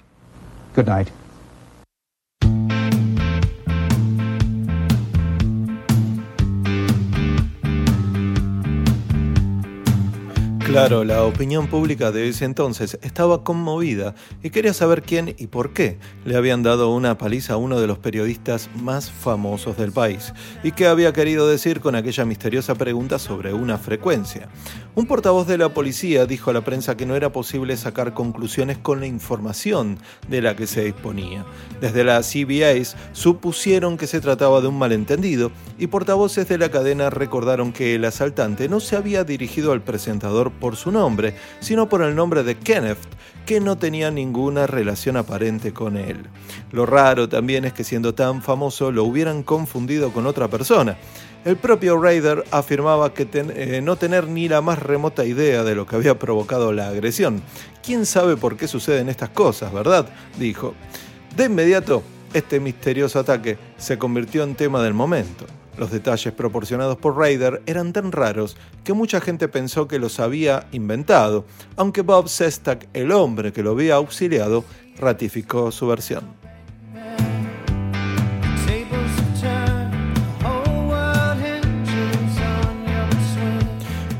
Claro, 10.73 11.03
la 11.03 11.23
opinión 11.23 11.67
pública 11.67 12.11
de 12.11 12.27
ese 12.29 12.45
entonces 12.45 12.97
estaba 13.03 13.43
conmovida 13.43 14.15
y 14.41 14.49
quería 14.49 14.73
saber 14.73 15.03
quién 15.03 15.35
y 15.37 15.45
por 15.45 15.71
qué 15.71 15.99
le 16.25 16.35
habían 16.35 16.63
dado 16.63 16.89
una 16.89 17.15
paliza 17.15 17.53
a 17.53 17.57
uno 17.57 17.79
de 17.79 17.85
los 17.85 17.99
periodistas 17.99 18.71
más 18.81 19.11
famosos 19.11 19.77
del 19.77 19.91
país 19.91 20.33
y 20.63 20.71
qué 20.71 20.87
había 20.87 21.13
querido 21.13 21.47
decir 21.47 21.79
con 21.79 21.93
aquella 21.93 22.25
misteriosa 22.25 22.73
pregunta 22.73 23.19
sobre 23.19 23.53
una 23.53 23.77
frecuencia. 23.77 24.49
Un 24.95 25.05
portavoz 25.05 25.47
de 25.47 25.59
la 25.59 25.69
policía 25.69 26.25
dijo 26.25 26.49
a 26.49 26.53
la 26.53 26.61
prensa 26.61 26.97
que 26.97 27.05
no 27.05 27.15
era 27.15 27.31
posible 27.31 27.77
sacar 27.77 28.15
conclusiones 28.15 28.79
con 28.79 28.99
la 28.99 29.05
información 29.05 29.99
de 30.27 30.41
la 30.41 30.55
que 30.55 30.65
se 30.65 30.85
disponía. 30.85 31.45
Desde 31.81 32.03
la 32.03 32.23
CBS 32.23 32.95
supusieron 33.11 33.95
que 33.95 34.07
se 34.07 34.21
trataba 34.21 34.59
de 34.61 34.69
un 34.69 34.79
malentendido 34.79 35.51
y 35.77 35.85
portavoces 35.85 36.47
de 36.47 36.57
la 36.57 36.71
cadena 36.71 37.11
recordaron 37.11 37.73
que 37.73 37.93
el 37.93 38.05
asaltante 38.05 38.69
no 38.69 38.79
se 38.79 38.95
había 38.95 39.23
dirigido 39.23 39.71
al 39.71 39.81
presentador 39.81 40.51
por 40.63 40.77
su 40.77 40.93
nombre, 40.93 41.35
sino 41.59 41.89
por 41.89 42.01
el 42.03 42.15
nombre 42.15 42.41
de 42.41 42.55
Kenneth, 42.55 42.97
que 43.45 43.59
no 43.59 43.77
tenía 43.77 44.11
ninguna 44.11 44.65
relación 44.65 45.17
aparente 45.17 45.73
con 45.73 45.97
él. 45.97 46.21
Lo 46.71 46.85
raro 46.85 47.27
también 47.27 47.65
es 47.65 47.73
que 47.73 47.83
siendo 47.83 48.15
tan 48.15 48.41
famoso 48.41 48.89
lo 48.89 49.03
hubieran 49.03 49.43
confundido 49.43 50.13
con 50.13 50.25
otra 50.25 50.47
persona. 50.47 50.95
El 51.43 51.57
propio 51.57 52.01
Raider 52.01 52.45
afirmaba 52.49 53.13
que 53.13 53.27
eh, 53.33 53.81
no 53.83 53.97
tener 53.97 54.29
ni 54.29 54.47
la 54.47 54.61
más 54.61 54.79
remota 54.79 55.25
idea 55.25 55.65
de 55.65 55.75
lo 55.75 55.85
que 55.85 55.97
había 55.97 56.17
provocado 56.17 56.71
la 56.71 56.87
agresión. 56.87 57.41
¿Quién 57.85 58.05
sabe 58.05 58.37
por 58.37 58.55
qué 58.55 58.69
suceden 58.69 59.09
estas 59.09 59.31
cosas, 59.31 59.73
verdad? 59.73 60.07
dijo. 60.39 60.75
De 61.35 61.43
inmediato, 61.43 62.03
este 62.33 62.61
misterioso 62.61 63.19
ataque 63.19 63.57
se 63.75 63.97
convirtió 63.97 64.43
en 64.43 64.55
tema 64.55 64.81
del 64.81 64.93
momento. 64.93 65.45
Los 65.77 65.91
detalles 65.91 66.33
proporcionados 66.33 66.97
por 66.97 67.17
Raider 67.17 67.61
eran 67.65 67.93
tan 67.93 68.11
raros 68.11 68.55
que 68.83 68.93
mucha 68.93 69.19
gente 69.19 69.47
pensó 69.47 69.87
que 69.87 69.99
los 69.99 70.19
había 70.19 70.67
inventado, 70.71 71.45
aunque 71.75 72.01
Bob 72.01 72.29
Sestak, 72.29 72.87
el 72.93 73.11
hombre 73.11 73.51
que 73.51 73.63
lo 73.63 73.71
había 73.71 73.95
auxiliado, 73.95 74.63
ratificó 74.99 75.71
su 75.71 75.87
versión. 75.87 76.43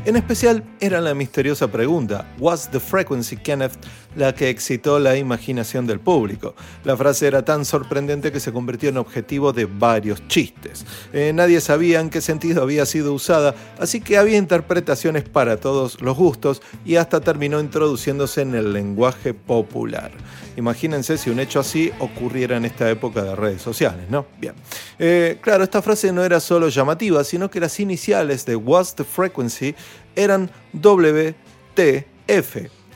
En 0.06 0.16
especial 0.16 0.62
era 0.80 1.00
la 1.00 1.14
misteriosa 1.14 1.68
pregunta, 1.68 2.30
¿Was 2.38 2.70
the 2.70 2.78
frequency 2.78 3.38
Kenneth 3.38 3.72
la 4.16 4.34
que 4.34 4.50
excitó 4.50 4.98
la 4.98 5.16
imaginación 5.16 5.86
del 5.86 6.00
público? 6.00 6.54
La 6.84 6.96
frase 6.96 7.26
era 7.26 7.44
tan 7.44 7.64
sorprendente 7.64 8.32
que 8.32 8.40
se 8.40 8.52
convirtió 8.52 8.88
en 8.88 8.96
objetivo 8.96 9.52
de 9.52 9.66
varios 9.66 10.26
chistes. 10.28 10.84
Eh, 11.12 11.32
nadie 11.34 11.60
sabía 11.60 12.00
en 12.00 12.10
qué 12.10 12.20
sentido 12.20 12.62
había 12.62 12.86
sido 12.86 13.12
usada, 13.12 13.54
así 13.78 14.00
que 14.00 14.18
había 14.18 14.38
interpretaciones 14.38 15.24
para 15.24 15.56
todos 15.56 16.00
los 16.00 16.16
gustos 16.16 16.62
y 16.84 16.96
hasta 16.96 17.20
terminó 17.20 17.60
introduciéndose 17.60 18.42
en 18.42 18.54
el 18.54 18.72
lenguaje 18.72 19.34
popular. 19.34 20.12
Imagínense 20.56 21.18
si 21.18 21.30
un 21.30 21.40
hecho 21.40 21.60
así 21.60 21.90
ocurriera 21.98 22.56
en 22.56 22.64
esta 22.64 22.88
época 22.88 23.22
de 23.22 23.34
redes 23.34 23.60
sociales, 23.60 24.06
¿no? 24.08 24.26
Bien. 24.40 24.54
Eh, 24.98 25.38
claro, 25.40 25.64
esta 25.64 25.82
frase 25.82 26.12
no 26.12 26.22
era 26.22 26.38
solo 26.40 26.68
llamativa, 26.68 27.24
sino 27.24 27.50
que 27.50 27.60
las 27.60 27.80
iniciales 27.80 28.46
de 28.46 28.54
What's 28.56 28.94
the 28.94 29.04
Frequency 29.04 29.74
eran 30.14 30.50
WTF, 30.72 31.34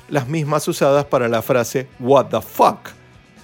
las 0.09 0.29
mismas 0.29 0.67
usadas 0.69 1.05
para 1.05 1.29
la 1.29 1.43
frase 1.43 1.89
What 1.99 2.27
the 2.27 2.41
fuck, 2.41 2.91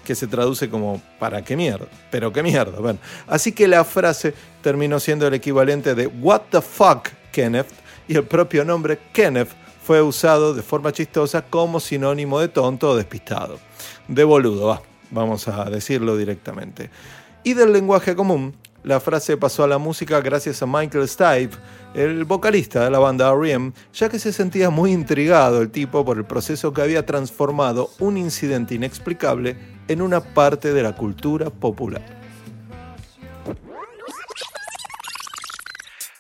que 0.05 0.15
se 0.15 0.27
traduce 0.27 0.69
como 0.69 1.01
¿para 1.19 1.43
qué 1.43 1.57
mierda? 1.57 1.87
Pero 2.11 2.33
qué 2.33 2.43
mierda. 2.43 2.79
Bueno, 2.81 2.99
así 3.27 3.53
que 3.53 3.69
la 3.69 3.85
frase 3.85 4.35
terminó 4.63 5.01
siendo 5.01 5.27
el 5.27 5.35
equivalente 5.35 5.95
de 5.95 6.07
What 6.07 6.43
the 6.51 6.61
fuck, 6.61 7.09
Kenneth, 7.33 7.69
y 8.09 8.17
el 8.17 8.25
propio 8.25 8.65
nombre 8.65 8.99
Kenneth 9.13 9.49
fue 9.83 10.01
usado 10.01 10.55
de 10.55 10.63
forma 10.63 10.93
chistosa 10.93 11.43
como 11.43 11.81
sinónimo 11.81 12.41
de 12.41 12.49
tonto 12.49 12.91
o 12.91 12.97
despistado 12.97 13.59
de 14.09 14.25
boludo, 14.25 14.83
vamos 15.11 15.49
a 15.49 15.65
decirlo 15.65 16.17
directamente. 16.17 16.91
Y 17.43 17.55
del 17.55 17.73
lenguaje 17.73 18.15
común, 18.15 18.55
la 18.85 19.01
frase 19.01 19.37
pasó 19.37 19.65
a 19.65 19.67
la 19.67 19.79
música 19.79 20.21
gracias 20.21 20.63
a 20.63 20.67
Michael 20.67 21.09
Stipe, 21.09 21.57
el 21.95 22.25
vocalista 22.25 22.85
de 22.85 22.91
la 22.91 22.99
banda 22.99 23.33
R.E.M., 23.33 23.73
ya 23.95 24.09
que 24.09 24.19
se 24.19 24.33
sentía 24.33 24.69
muy 24.71 24.93
intrigado 24.93 25.63
el 25.63 25.71
tipo 25.71 26.05
por 26.05 26.19
el 26.19 26.25
proceso 26.25 26.73
que 26.73 26.83
había 26.83 27.07
transformado 27.07 27.91
un 27.99 28.19
incidente 28.19 28.75
inexplicable 28.75 29.57
en 29.89 30.03
una 30.03 30.21
parte 30.21 30.73
de 30.73 30.83
la 30.83 30.95
cultura 30.95 31.51
popular. 31.51 32.24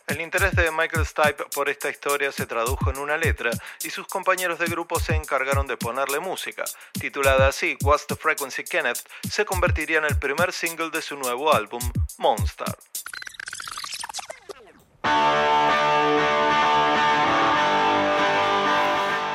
El 0.06 0.20
interés 0.20 0.54
de 0.54 0.70
Michael 0.70 1.06
Stipe 1.06 1.44
por 1.54 1.70
esta 1.70 1.88
historia 1.88 2.30
se 2.30 2.44
tradujo 2.44 2.90
en 2.90 2.98
una 2.98 3.16
letra 3.16 3.50
y 3.82 3.88
sus 3.88 4.06
compañeros 4.06 4.58
de 4.58 4.66
grupo 4.66 5.00
se 5.00 5.14
encargaron 5.14 5.66
de 5.66 5.78
ponerle 5.78 6.20
música. 6.20 6.64
Titulada 6.92 7.48
así, 7.48 7.78
What's 7.82 8.06
the 8.06 8.14
Frequency 8.14 8.64
Kenneth, 8.64 9.00
se 9.30 9.46
convertiría 9.46 9.98
en 9.98 10.04
el 10.04 10.18
primer 10.18 10.52
single 10.52 10.90
de 10.90 11.00
su 11.00 11.16
nuevo 11.16 11.54
álbum, 11.54 11.80
Monster. 12.18 12.76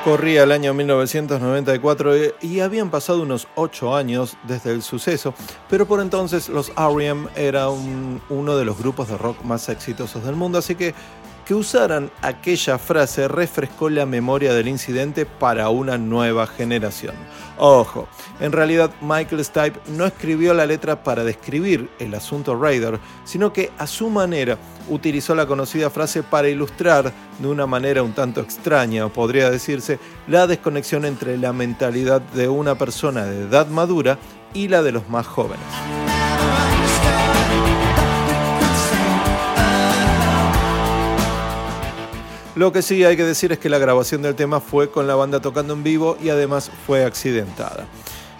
Corría 0.04 0.44
el 0.44 0.54
año 0.54 0.74
1994 0.74 2.14
y 2.42 2.62
habían 2.62 2.90
pasado 2.90 3.22
unos 3.22 3.50
8 3.56 3.98
años 3.98 4.38
desde 4.48 4.72
el 4.72 4.82
suceso, 4.82 5.34
pero 5.70 5.88
por 5.88 6.00
entonces 6.00 6.48
los 6.48 6.70
R.E.M. 6.70 7.28
eran 7.36 8.22
uno 8.30 8.56
de 8.56 8.64
los 8.64 8.78
grupos 8.80 9.10
de 9.10 9.18
rock 9.18 9.44
más 9.44 9.68
exitosos 9.68 10.24
del 10.24 10.38
mundo, 10.38 10.58
así 10.58 10.76
que 10.76 10.96
que 11.50 11.56
usaran 11.56 12.12
aquella 12.22 12.78
frase 12.78 13.28
refrescó 13.28 13.90
la 13.90 14.06
memoria 14.06 14.54
del 14.54 14.68
incidente 14.68 15.26
para 15.26 15.70
una 15.70 15.98
nueva 15.98 16.46
generación. 16.46 17.16
Ojo, 17.58 18.08
en 18.40 18.52
realidad 18.52 18.92
Michael 19.02 19.44
Stipe 19.44 19.80
no 19.88 20.06
escribió 20.06 20.54
la 20.54 20.68
letra 20.68 21.04
para 21.04 21.24
describir 21.24 21.90
el 21.98 22.14
asunto 22.14 22.54
Raider, 22.56 23.00
sino 23.24 23.52
que 23.52 23.72
a 23.80 23.88
su 23.88 24.12
manera 24.12 24.60
utilizó 24.90 25.34
la 25.34 25.48
conocida 25.48 25.90
frase 25.90 26.22
para 26.22 26.50
ilustrar 26.50 27.12
de 27.40 27.48
una 27.48 27.66
manera 27.66 28.04
un 28.04 28.14
tanto 28.14 28.42
extraña, 28.42 29.08
podría 29.10 29.50
decirse, 29.50 29.98
la 30.28 30.46
desconexión 30.46 31.04
entre 31.04 31.36
la 31.40 31.52
mentalidad 31.52 32.22
de 32.22 32.48
una 32.48 32.76
persona 32.76 33.26
de 33.26 33.46
edad 33.46 33.66
madura 33.70 34.20
y 34.54 34.68
la 34.68 34.84
de 34.84 34.92
los 34.92 35.10
más 35.10 35.26
jóvenes. 35.26 35.66
Lo 42.60 42.74
que 42.74 42.82
sí 42.82 43.06
hay 43.06 43.16
que 43.16 43.24
decir 43.24 43.54
es 43.54 43.58
que 43.58 43.70
la 43.70 43.78
grabación 43.78 44.22
del 44.22 44.36
tema 44.36 44.60
fue 44.60 44.92
con 44.92 45.08
la 45.08 45.16
banda 45.16 45.40
tocando 45.40 45.74
en 45.74 45.82
vivo 45.82 46.18
y 46.22 46.28
además 46.28 46.70
fue 46.86 47.06
accidentada. 47.06 47.88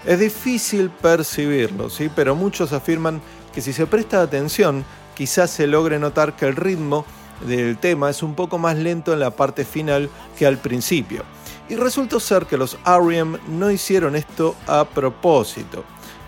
Es 0.06 0.20
difícil 0.20 0.90
percibirlo, 0.90 1.90
¿sí? 1.90 2.10
pero 2.14 2.36
muchos 2.36 2.74
afirman 2.74 3.22
que 3.54 3.62
si 3.62 3.72
se 3.72 3.88
presta 3.88 4.22
atención, 4.22 4.84
quizás 5.16 5.52
se 5.52 5.68
logre 5.68 6.00
notar 6.00 6.36
que 6.36 6.48
el 6.48 6.58
ritmo 6.58 7.06
del 7.48 7.78
tema 7.78 8.10
es 8.10 8.22
un 8.22 8.36
poco 8.36 8.58
más 8.58 8.76
lento 8.76 9.14
en 9.14 9.22
la 9.22 9.32
parte 9.32 9.64
final 9.64 10.10
que 10.38 10.46
al 10.46 10.58
principio. 10.58 11.24
Y 11.70 11.78
resultó 11.78 12.20
ser 12.20 12.46
que 12.46 12.58
los 12.58 12.78
R.E.M. 12.86 13.40
no 13.48 13.72
hicieron 13.72 14.18
esto 14.18 14.54
a 14.68 14.84
propósito. 14.84 15.86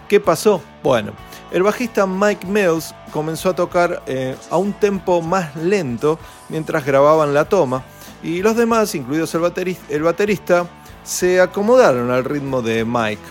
¿Qué 0.07 0.21
pasó? 0.21 0.61
Bueno, 0.81 1.11
el 1.51 1.63
bajista 1.63 2.05
Mike 2.07 2.47
Mills 2.47 2.95
comenzó 3.11 3.49
a 3.49 3.55
tocar 3.55 4.01
eh, 4.07 4.35
a 4.49 4.57
un 4.57 4.73
tempo 4.73 5.21
más 5.21 5.55
lento 5.55 6.17
mientras 6.49 6.85
grababan 6.85 7.33
la 7.33 7.45
toma 7.45 7.83
y 8.23 8.41
los 8.41 8.55
demás, 8.55 8.93
incluidos 8.95 9.33
el 9.35 9.41
baterista, 9.41 9.85
el 9.89 10.03
baterista 10.03 10.67
se 11.03 11.41
acomodaron 11.41 12.11
al 12.11 12.23
ritmo 12.23 12.61
de 12.61 12.85
Mike. 12.85 13.21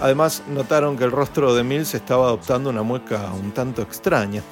Además, 0.00 0.42
notaron 0.48 0.96
que 0.96 1.04
el 1.04 1.10
rostro 1.10 1.54
de 1.54 1.64
Mills 1.64 1.94
estaba 1.94 2.26
adoptando 2.26 2.70
una 2.70 2.82
mueca 2.82 3.32
un 3.32 3.52
tanto 3.52 3.82
extraña. 3.82 4.42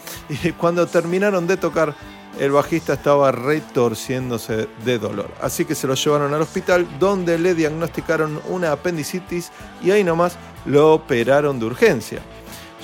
Y 0.42 0.52
cuando 0.52 0.86
terminaron 0.86 1.46
de 1.46 1.56
tocar, 1.56 1.94
el 2.40 2.50
bajista 2.50 2.94
estaba 2.94 3.30
retorciéndose 3.30 4.68
de 4.84 4.98
dolor. 4.98 5.30
Así 5.40 5.64
que 5.64 5.74
se 5.74 5.86
lo 5.86 5.94
llevaron 5.94 6.34
al 6.34 6.42
hospital 6.42 6.86
donde 6.98 7.38
le 7.38 7.54
diagnosticaron 7.54 8.40
una 8.48 8.72
apendicitis 8.72 9.52
y 9.82 9.92
ahí 9.92 10.02
nomás 10.02 10.36
lo 10.66 10.94
operaron 10.94 11.60
de 11.60 11.66
urgencia. 11.66 12.22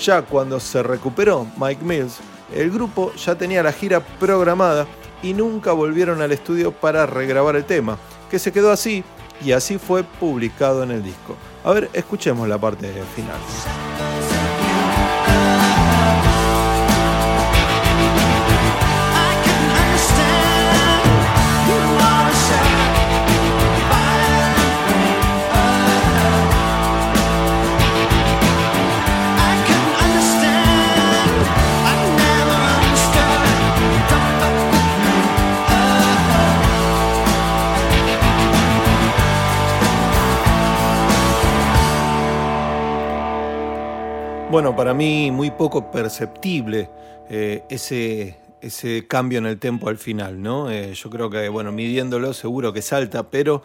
Ya 0.02 0.23
cuando 0.23 0.59
se 0.61 0.83
recuperó 0.83 1.47
Mike 1.59 1.85
Mills, 1.85 2.21
el 2.54 2.71
grupo 2.71 3.12
ya 3.14 3.35
tenía 3.35 3.62
la 3.62 3.73
gira 3.73 4.00
programada 4.00 4.87
y 5.23 5.35
nunca 5.35 5.73
volvieron 5.73 6.23
al 6.23 6.33
estudio 6.33 6.73
para 6.73 7.04
regrabar 7.04 7.54
el 7.54 7.64
tema, 7.64 7.99
que 8.30 8.38
se 8.38 8.50
quedó 8.50 8.73
así 8.73 9.04
y 9.45 9.52
así 9.52 9.76
fue 9.76 10.02
publicado 10.02 10.83
en 10.83 10.92
el 10.92 11.02
disco. 11.02 11.37
A 11.64 11.73
ver, 11.73 11.90
escuchemos 11.92 12.49
la 12.49 12.59
parte 12.59 12.90
final. 13.14 14.10
Bueno, 44.50 44.75
para 44.75 44.95
mí 44.95 45.30
muy 45.30 45.52
poco 45.52 45.92
perceptible 45.92 46.90
eh, 47.30 47.62
ese, 47.71 48.37
ese 48.61 49.07
cambio 49.07 49.38
en 49.38 49.47
el 49.47 49.61
tempo 49.61 49.88
al 49.88 49.97
final, 49.97 50.42
¿no? 50.42 50.69
Eh, 50.73 50.92
yo 50.92 51.09
creo 51.09 51.30
que, 51.30 51.49
bueno, 51.49 51.71
midiéndolo 51.71 52.33
seguro 52.33 52.73
que 52.73 52.83
salta, 52.83 53.30
pero 53.30 53.62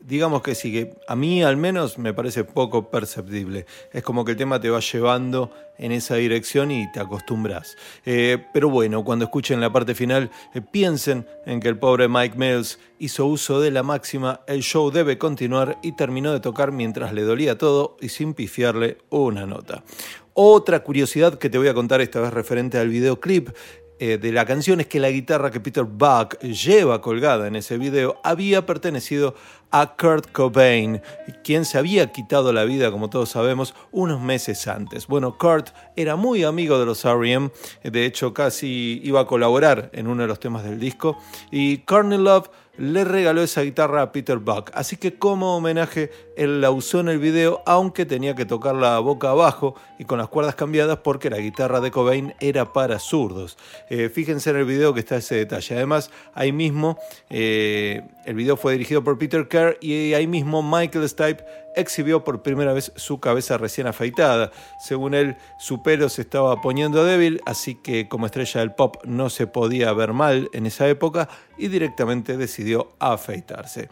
digamos 0.00 0.42
que 0.42 0.56
sí, 0.56 0.72
que 0.72 0.96
a 1.06 1.14
mí 1.14 1.44
al 1.44 1.56
menos 1.56 1.98
me 1.98 2.12
parece 2.12 2.42
poco 2.42 2.90
perceptible. 2.90 3.66
Es 3.92 4.02
como 4.02 4.24
que 4.24 4.32
el 4.32 4.36
tema 4.36 4.60
te 4.60 4.70
va 4.70 4.80
llevando 4.80 5.52
en 5.78 5.92
esa 5.92 6.16
dirección 6.16 6.72
y 6.72 6.90
te 6.90 6.98
acostumbras. 6.98 7.76
Eh, 8.04 8.44
pero 8.52 8.68
bueno, 8.68 9.04
cuando 9.04 9.26
escuchen 9.26 9.60
la 9.60 9.72
parte 9.72 9.94
final, 9.94 10.32
piensen 10.72 11.26
en 11.46 11.60
que 11.60 11.68
el 11.68 11.78
pobre 11.78 12.08
Mike 12.08 12.36
Mills 12.36 12.80
hizo 12.98 13.26
uso 13.26 13.60
de 13.60 13.70
la 13.70 13.82
máxima, 13.84 14.40
el 14.46 14.62
show 14.62 14.90
debe 14.90 15.16
continuar 15.16 15.78
y 15.82 15.92
terminó 15.92 16.32
de 16.32 16.40
tocar 16.40 16.72
mientras 16.72 17.12
le 17.12 17.22
dolía 17.22 17.56
todo 17.56 17.96
y 18.00 18.08
sin 18.08 18.34
pifiarle 18.34 18.98
una 19.10 19.46
nota. 19.46 19.84
Otra 20.36 20.80
curiosidad 20.80 21.38
que 21.38 21.48
te 21.48 21.58
voy 21.58 21.68
a 21.68 21.74
contar 21.74 22.00
esta 22.00 22.20
vez 22.20 22.32
referente 22.32 22.76
al 22.76 22.88
videoclip 22.88 23.50
eh, 24.00 24.18
de 24.18 24.32
la 24.32 24.44
canción 24.44 24.80
es 24.80 24.88
que 24.88 24.98
la 24.98 25.08
guitarra 25.08 25.52
que 25.52 25.60
Peter 25.60 25.84
Buck 25.84 26.40
lleva 26.40 27.00
colgada 27.00 27.46
en 27.46 27.54
ese 27.54 27.78
video 27.78 28.20
había 28.24 28.66
pertenecido 28.66 29.36
a 29.70 29.94
Kurt 29.94 30.32
Cobain, 30.32 31.00
quien 31.44 31.64
se 31.64 31.78
había 31.78 32.10
quitado 32.10 32.52
la 32.52 32.64
vida, 32.64 32.90
como 32.90 33.10
todos 33.10 33.30
sabemos, 33.30 33.76
unos 33.92 34.20
meses 34.20 34.66
antes. 34.66 35.06
Bueno, 35.06 35.38
Kurt 35.38 35.68
era 35.94 36.16
muy 36.16 36.42
amigo 36.42 36.80
de 36.80 36.86
los 36.86 37.04
R.E.M., 37.04 37.50
de 37.84 38.04
hecho 38.04 38.34
casi 38.34 39.00
iba 39.04 39.20
a 39.20 39.26
colaborar 39.26 39.90
en 39.92 40.08
uno 40.08 40.22
de 40.22 40.28
los 40.28 40.40
temas 40.40 40.64
del 40.64 40.80
disco, 40.80 41.16
y 41.52 41.78
Courtney 41.78 42.18
Love 42.18 42.50
le 42.76 43.04
regaló 43.04 43.42
esa 43.42 43.62
guitarra 43.62 44.02
a 44.02 44.12
Peter 44.12 44.38
Buck. 44.38 44.70
Así 44.74 44.96
que 44.96 45.18
como 45.18 45.56
homenaje, 45.56 46.10
él 46.36 46.60
la 46.60 46.70
usó 46.70 47.00
en 47.00 47.08
el 47.08 47.18
video, 47.18 47.62
aunque 47.66 48.06
tenía 48.06 48.34
que 48.34 48.44
tocarla 48.44 48.98
boca 48.98 49.30
abajo 49.30 49.74
y 49.98 50.04
con 50.04 50.18
las 50.18 50.28
cuerdas 50.28 50.54
cambiadas 50.54 50.98
porque 50.98 51.30
la 51.30 51.38
guitarra 51.38 51.80
de 51.80 51.90
Cobain 51.90 52.34
era 52.40 52.72
para 52.72 52.98
zurdos. 52.98 53.56
Eh, 53.90 54.08
fíjense 54.08 54.50
en 54.50 54.56
el 54.56 54.64
video 54.64 54.94
que 54.94 55.00
está 55.00 55.16
ese 55.16 55.36
detalle. 55.36 55.76
Además, 55.76 56.10
ahí 56.34 56.52
mismo, 56.52 56.98
eh, 57.30 58.02
el 58.24 58.34
video 58.34 58.56
fue 58.56 58.72
dirigido 58.72 59.04
por 59.04 59.18
Peter 59.18 59.46
Kerr 59.48 59.78
y 59.80 60.14
ahí 60.14 60.26
mismo 60.26 60.62
Michael 60.62 61.08
Stipe 61.08 61.44
exhibió 61.76 62.24
por 62.24 62.42
primera 62.42 62.72
vez 62.72 62.92
su 62.96 63.20
cabeza 63.20 63.58
recién 63.58 63.86
afeitada. 63.86 64.50
Según 64.78 65.14
él, 65.14 65.36
su 65.58 65.82
pelo 65.82 66.08
se 66.08 66.22
estaba 66.22 66.60
poniendo 66.60 67.04
débil, 67.04 67.40
así 67.46 67.74
que 67.74 68.08
como 68.08 68.26
estrella 68.26 68.60
del 68.60 68.72
pop 68.72 68.96
no 69.04 69.30
se 69.30 69.46
podía 69.46 69.92
ver 69.92 70.12
mal 70.12 70.48
en 70.52 70.66
esa 70.66 70.88
época 70.88 71.28
y 71.58 71.68
directamente 71.68 72.36
decidió 72.36 72.94
afeitarse. 72.98 73.88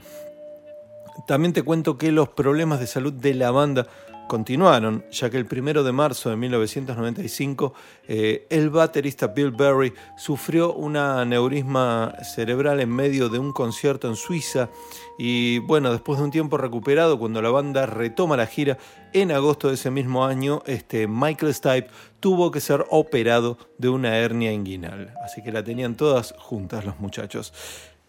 También 1.27 1.53
te 1.53 1.63
cuento 1.63 1.99
que 1.99 2.13
los 2.13 2.29
problemas 2.29 2.81
de 2.81 2.87
salud 2.87 3.13
de 3.13 3.35
la 3.35 3.51
banda 3.51 3.87
continuaron, 4.33 5.05
ya 5.11 5.29
que 5.29 5.37
el 5.37 5.45
primero 5.45 5.85
de 5.85 5.93
marzo 5.93 6.31
de 6.31 6.37
1995 6.37 7.75
eh, 8.09 8.47
el 8.49 8.71
baterista 8.71 9.27
Bill 9.27 9.51
Berry 9.51 9.93
sufrió 10.17 10.73
un 10.73 10.97
aneurisma 10.97 12.15
cerebral 12.23 12.81
en 12.81 12.89
medio 12.89 13.29
de 13.29 13.39
un 13.39 13.53
concierto 13.53 14.09
en 14.09 14.17
Suiza 14.17 14.71
y 15.19 15.59
bueno, 15.59 15.93
después 15.93 16.19
de 16.19 16.25
un 16.25 16.31
tiempo 16.31 16.57
recuperado, 16.57 17.19
cuando 17.19 17.43
la 17.43 17.51
banda 17.51 17.85
retoma 17.85 18.39
la 18.39 18.47
gira 18.47 18.79
en 19.13 19.33
agosto 19.33 19.69
de 19.69 19.75
ese 19.75 19.91
mismo 19.91 20.25
año, 20.25 20.63
este 20.65 21.07
Michael 21.07 21.53
Stipe 21.53 21.91
tuvo 22.19 22.51
que 22.51 22.61
ser 22.61 22.87
operado 22.89 23.59
de 23.77 23.91
una 23.91 24.17
hernia 24.17 24.51
inguinal, 24.51 25.13
así 25.23 25.43
que 25.43 25.53
la 25.53 25.63
tenían 25.63 25.95
todas 25.95 26.35
juntas 26.39 26.87
los 26.87 26.99
muchachos. 26.99 27.53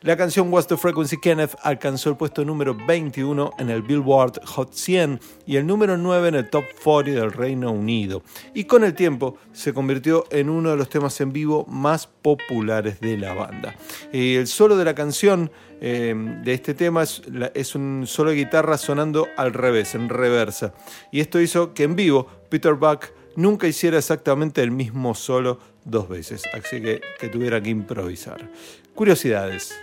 La 0.04 0.18
canción 0.18 0.52
What's 0.52 0.68
the 0.68 0.76
Frequency 0.76 1.16
Kenneth 1.16 1.56
alcanzó 1.62 2.10
el 2.10 2.18
puesto 2.18 2.44
número 2.44 2.76
21 2.76 3.52
en 3.58 3.70
el 3.70 3.84
Billboard 3.84 4.44
Hot 4.44 4.74
100 4.74 5.22
y 5.46 5.56
el 5.56 5.66
número 5.66 5.96
9 5.96 6.28
en 6.28 6.36
el 6.36 6.50
Top 6.50 6.66
40 6.84 7.22
del 7.22 7.32
Reino 7.32 7.72
Unido. 7.72 8.22
Y 8.54 8.66
con 8.66 8.84
el 8.84 8.96
tiempo 8.96 9.38
se 9.54 9.74
convirtió 9.74 10.26
en 10.30 10.50
uno 10.50 10.72
de 10.72 10.76
los 10.76 10.90
temas 10.90 11.22
en 11.22 11.32
vivo 11.32 11.66
más 11.70 12.08
populares 12.08 13.00
de 13.00 13.18
la 13.18 13.34
banda. 13.34 13.78
el 14.12 14.46
solo 14.48 14.76
de 14.76 14.84
la 14.84 14.94
canción 14.94 15.50
eh, 15.80 16.14
de 16.44 16.54
este 16.54 16.74
tema 16.74 17.04
es, 17.04 17.76
un 17.76 18.04
solo 18.06 18.32
de 18.32 18.36
guitarra 18.36 18.78
sonando 18.78 19.30
al 19.38 19.54
revés, 19.54 19.96
en 19.96 20.10
reversa. 20.10 20.74
Y 21.14 21.22
esto 21.22 21.40
hizo 21.40 21.74
que 21.74 21.84
en 21.84 21.96
vivo 21.96 22.28
Peter 22.50 22.74
Buck 22.74 23.06
nunca 23.38 23.68
hiciera 23.68 24.00
exactamente 24.00 24.62
el 24.64 24.72
mismo 24.72 25.16
solo 25.16 25.60
dos 25.86 26.10
veces, 26.10 26.44
así 26.54 26.82
que 26.82 27.30
tuviera 27.30 27.64
que 27.64 27.70
improvisar. 27.70 28.50
Curiosidades 28.96 29.74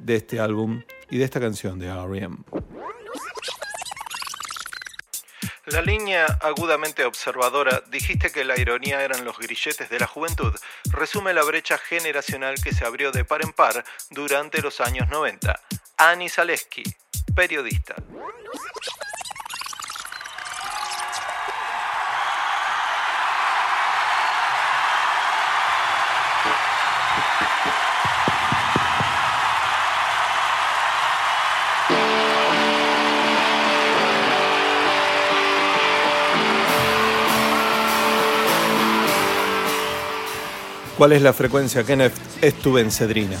de 0.00 0.16
este 0.16 0.40
álbum 0.40 0.82
y 1.10 1.18
de 1.18 1.24
esta 1.24 1.40
canción 1.40 1.78
de 1.78 1.86
R.E.M. 1.86 2.36
La 5.66 5.82
línea 5.82 6.26
agudamente 6.40 7.04
observadora, 7.04 7.84
dijiste 7.90 8.32
que 8.32 8.44
la 8.44 8.58
ironía 8.58 9.04
eran 9.04 9.24
los 9.24 9.38
grilletes 9.38 9.88
de 9.88 10.00
la 10.00 10.06
juventud, 10.08 10.52
resume 10.90 11.32
la 11.32 11.44
brecha 11.44 11.78
generacional 11.78 12.56
que 12.60 12.74
se 12.74 12.84
abrió 12.84 13.12
de 13.12 13.24
par 13.24 13.42
en 13.44 13.52
par 13.52 13.84
durante 14.10 14.62
los 14.62 14.80
años 14.80 15.08
90. 15.10 15.60
Annie 15.98 16.28
Zaleski, 16.28 16.82
periodista. 17.36 17.94
¿Cuál 41.00 41.12
es 41.12 41.22
la 41.22 41.32
frecuencia, 41.32 41.82
Kenneth? 41.82 42.12
Es 42.42 42.56
tu 42.56 42.74
bencedrina. 42.74 43.38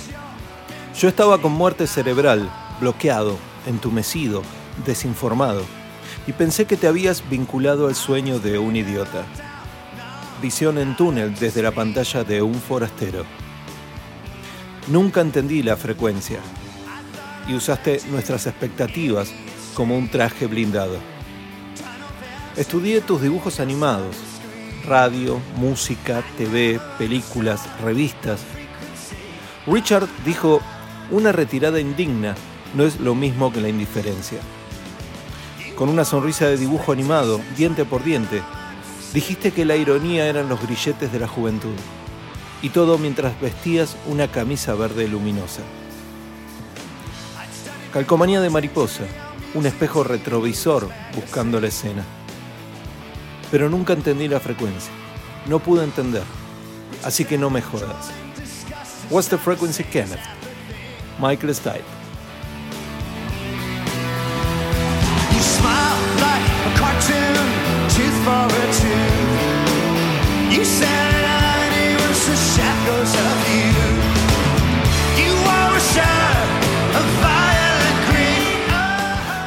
Yo 0.98 1.08
estaba 1.10 1.42
con 1.42 1.52
muerte 1.52 1.86
cerebral, 1.86 2.50
bloqueado, 2.80 3.36
entumecido, 3.66 4.42
desinformado, 4.86 5.64
y 6.26 6.32
pensé 6.32 6.64
que 6.64 6.78
te 6.78 6.86
habías 6.86 7.28
vinculado 7.28 7.86
al 7.86 7.94
sueño 7.94 8.38
de 8.38 8.58
un 8.58 8.76
idiota. 8.76 9.26
Visión 10.40 10.78
en 10.78 10.96
túnel 10.96 11.34
desde 11.34 11.60
la 11.60 11.70
pantalla 11.70 12.24
de 12.24 12.40
un 12.40 12.54
forastero. 12.54 13.26
Nunca 14.88 15.20
entendí 15.20 15.62
la 15.62 15.76
frecuencia 15.76 16.38
y 17.46 17.52
usaste 17.52 18.00
nuestras 18.10 18.46
expectativas 18.46 19.34
como 19.74 19.98
un 19.98 20.08
traje 20.08 20.46
blindado. 20.46 20.96
Estudié 22.56 23.02
tus 23.02 23.20
dibujos 23.20 23.60
animados, 23.60 24.16
radio, 24.84 25.40
música, 25.56 26.22
TV, 26.36 26.80
películas, 26.98 27.62
revistas. 27.80 28.40
Richard 29.66 30.08
dijo, 30.24 30.60
una 31.10 31.32
retirada 31.32 31.80
indigna 31.80 32.34
no 32.74 32.84
es 32.84 33.00
lo 33.00 33.14
mismo 33.14 33.52
que 33.52 33.60
la 33.60 33.68
indiferencia. 33.68 34.40
Con 35.76 35.88
una 35.88 36.04
sonrisa 36.04 36.46
de 36.46 36.56
dibujo 36.56 36.92
animado, 36.92 37.40
diente 37.56 37.84
por 37.84 38.04
diente, 38.04 38.42
dijiste 39.14 39.50
que 39.52 39.64
la 39.64 39.76
ironía 39.76 40.26
eran 40.26 40.48
los 40.48 40.60
grilletes 40.62 41.12
de 41.12 41.18
la 41.18 41.28
juventud. 41.28 41.74
Y 42.62 42.68
todo 42.68 42.98
mientras 42.98 43.40
vestías 43.40 43.96
una 44.06 44.28
camisa 44.28 44.74
verde 44.74 45.08
luminosa. 45.08 45.62
Calcomanía 47.92 48.40
de 48.40 48.50
mariposa, 48.50 49.04
un 49.54 49.66
espejo 49.66 50.04
retrovisor 50.04 50.88
buscando 51.14 51.60
la 51.60 51.68
escena. 51.68 52.04
Pero 53.50 53.68
nunca 53.68 53.92
entendí 53.92 54.28
la 54.28 54.40
frecuencia. 54.40 54.92
No 55.46 55.58
pude 55.58 55.84
entender. 55.84 56.22
Así 57.04 57.24
que 57.24 57.38
no 57.38 57.50
me 57.50 57.62
jodas. 57.62 58.10
What's 59.10 59.28
the 59.28 59.38
frequency, 59.38 59.84
Kenneth? 59.84 60.20
Michael 61.18 61.54
Stipe. 61.54 62.00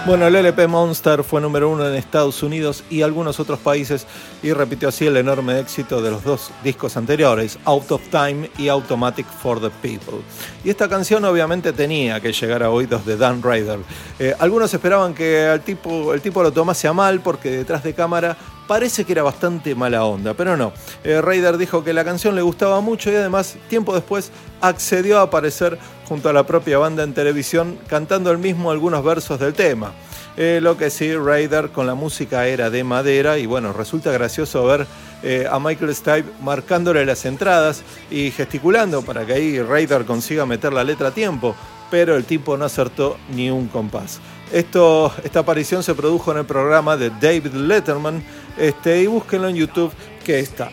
Bueno, 0.06 0.28
el 0.28 0.36
LP 0.36 0.68
Monster 0.68 1.24
fue 1.24 1.40
número 1.40 1.70
uno 1.70 1.88
en 1.88 1.96
Estados 1.96 2.44
Unidos 2.44 2.84
y 2.90 3.04
algunos 3.04 3.40
otros 3.40 3.60
países 3.60 4.06
y 4.44 4.52
repitió 4.52 4.90
así 4.90 5.08
el 5.08 5.16
enorme 5.16 5.58
éxito 5.62 6.02
de 6.02 6.12
los 6.12 6.26
dos 6.26 6.52
discos 6.62 6.98
anteriores, 6.98 7.58
Out 7.64 7.90
of 7.90 8.02
Time 8.10 8.50
y 8.58 8.68
Automatic 8.68 9.26
for 9.26 9.62
the 9.62 9.70
People. 9.82 10.20
Y 10.66 10.70
esta 10.72 10.90
canción 10.90 11.24
obviamente 11.24 11.72
tenía 11.72 12.20
que 12.20 12.34
llegar 12.34 12.64
a 12.64 12.70
oídos 12.70 13.06
de 13.06 13.16
Dan 13.16 13.42
Ryder. 13.42 13.80
Eh, 14.20 14.36
algunos 14.40 14.74
esperaban 14.74 15.14
que 15.14 15.46
el 15.54 15.62
tipo, 15.62 16.14
el 16.14 16.20
tipo 16.20 16.44
lo 16.44 16.52
tomase 16.52 16.86
a 16.90 16.92
mal 16.92 17.22
porque 17.22 17.52
detrás 17.52 17.82
de 17.82 17.94
cámara 17.94 18.36
parece 18.68 19.06
que 19.06 19.14
era 19.14 19.24
bastante 19.24 19.76
mala 19.76 20.06
onda, 20.06 20.34
pero 20.34 20.58
no. 20.58 20.74
Eh, 21.04 21.22
Ryder 21.22 21.58
dijo 21.58 21.84
que 21.84 21.94
la 21.94 22.04
canción 22.04 22.36
le 22.36 22.42
gustaba 22.42 22.82
mucho 22.82 23.12
y 23.12 23.16
además, 23.16 23.56
tiempo 23.70 23.94
después, 23.94 24.32
accedió 24.62 25.20
a 25.20 25.24
aparecer 25.24 25.78
junto 26.08 26.30
a 26.30 26.34
la 26.34 26.46
propia 26.46 26.78
banda 26.78 27.04
en 27.04 27.14
televisión 27.14 27.78
cantando 27.88 28.32
el 28.32 28.38
mismo 28.38 28.72
algunos 28.72 29.04
versos 29.04 29.40
del 29.40 29.54
tema. 29.54 29.94
Eh, 30.36 30.60
lo 30.62 30.78
que 30.78 30.90
sí, 30.90 31.16
Raider 31.16 31.70
con 31.70 31.86
la 31.86 31.94
música 31.94 32.48
era 32.48 32.70
de 32.70 32.84
madera 32.84 33.38
y 33.38 33.46
bueno, 33.46 33.72
resulta 33.72 34.12
gracioso 34.12 34.66
ver 34.66 34.88
eh, 35.22 35.48
a 35.50 35.60
Michael 35.60 35.94
Stipe 35.94 36.26
marcándole 36.42 37.06
las 37.06 37.26
entradas 37.26 37.84
y 38.10 38.32
gesticulando 38.32 39.04
para 39.04 39.26
que 39.26 39.34
ahí 39.34 39.62
Raider 39.62 40.06
consiga 40.06 40.46
meter 40.46 40.74
la 40.74 40.84
letra 40.84 41.10
a 41.10 41.12
tiempo, 41.12 41.56
pero 41.92 42.16
el 42.16 42.26
tipo 42.26 42.58
no 42.58 42.66
acertó 42.66 43.18
ni 43.36 43.52
un 43.52 43.68
compás. 43.68 44.20
Esta 44.54 45.40
aparición 45.40 45.82
se 45.82 45.96
produjo 45.96 46.32
en 46.32 46.38
el 46.38 46.46
programa 46.46 46.96
de 46.96 47.10
David 47.10 47.54
Letterman 47.54 48.24
este, 48.56 49.02
y 49.02 49.08
búsquenlo 49.08 49.48
en 49.48 49.56
YouTube 49.56 49.92
que 50.24 50.38
está. 50.38 50.70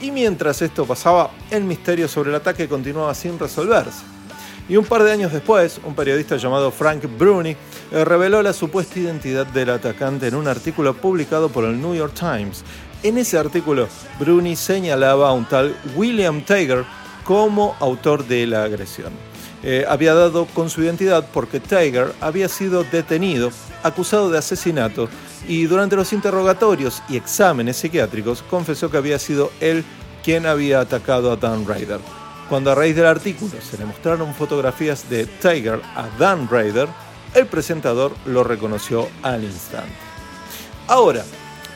Y 0.00 0.10
mientras 0.10 0.62
esto 0.62 0.86
pasaba, 0.86 1.30
el 1.50 1.64
misterio 1.64 2.08
sobre 2.08 2.30
el 2.30 2.36
ataque 2.36 2.66
continuaba 2.66 3.14
sin 3.14 3.38
resolverse. 3.38 4.04
Y 4.70 4.78
un 4.78 4.86
par 4.86 5.02
de 5.02 5.12
años 5.12 5.32
después, 5.32 5.78
un 5.84 5.94
periodista 5.94 6.38
llamado 6.38 6.70
Frank 6.70 7.04
Bruni 7.18 7.50
eh, 7.50 8.04
reveló 8.06 8.42
la 8.42 8.54
supuesta 8.54 8.98
identidad 8.98 9.46
del 9.46 9.68
atacante 9.68 10.28
en 10.28 10.34
un 10.34 10.48
artículo 10.48 10.94
publicado 10.94 11.50
por 11.50 11.64
el 11.64 11.78
New 11.78 11.94
York 11.94 12.14
Times. 12.14 12.64
En 13.02 13.18
ese 13.18 13.36
artículo, 13.36 13.86
Bruni 14.18 14.56
señalaba 14.56 15.28
a 15.28 15.32
un 15.32 15.44
tal 15.44 15.76
William 15.94 16.40
Tiger 16.42 16.86
como 17.24 17.76
autor 17.80 18.26
de 18.26 18.46
la 18.46 18.64
agresión. 18.64 19.27
Eh, 19.62 19.84
había 19.88 20.14
dado 20.14 20.46
con 20.46 20.70
su 20.70 20.82
identidad 20.82 21.26
porque 21.32 21.58
Tiger 21.58 22.12
había 22.20 22.48
sido 22.48 22.84
detenido, 22.84 23.50
acusado 23.82 24.30
de 24.30 24.38
asesinato, 24.38 25.08
y 25.48 25.64
durante 25.64 25.96
los 25.96 26.12
interrogatorios 26.12 27.02
y 27.08 27.16
exámenes 27.16 27.76
psiquiátricos 27.76 28.42
confesó 28.42 28.90
que 28.90 28.98
había 28.98 29.18
sido 29.18 29.50
él 29.60 29.84
quien 30.22 30.46
había 30.46 30.80
atacado 30.80 31.32
a 31.32 31.36
Dan 31.36 31.66
Ryder. 31.66 32.00
Cuando 32.48 32.70
a 32.70 32.74
raíz 32.74 32.96
del 32.96 33.06
artículo 33.06 33.52
se 33.60 33.76
le 33.76 33.84
mostraron 33.84 34.34
fotografías 34.34 35.08
de 35.10 35.26
Tiger 35.26 35.80
a 35.94 36.08
Dan 36.18 36.48
Raider, 36.48 36.88
el 37.34 37.46
presentador 37.46 38.12
lo 38.24 38.42
reconoció 38.42 39.08
al 39.22 39.44
instante. 39.44 39.92
Ahora, 40.86 41.24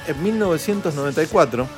en 0.07 0.23
1994, 0.23 1.68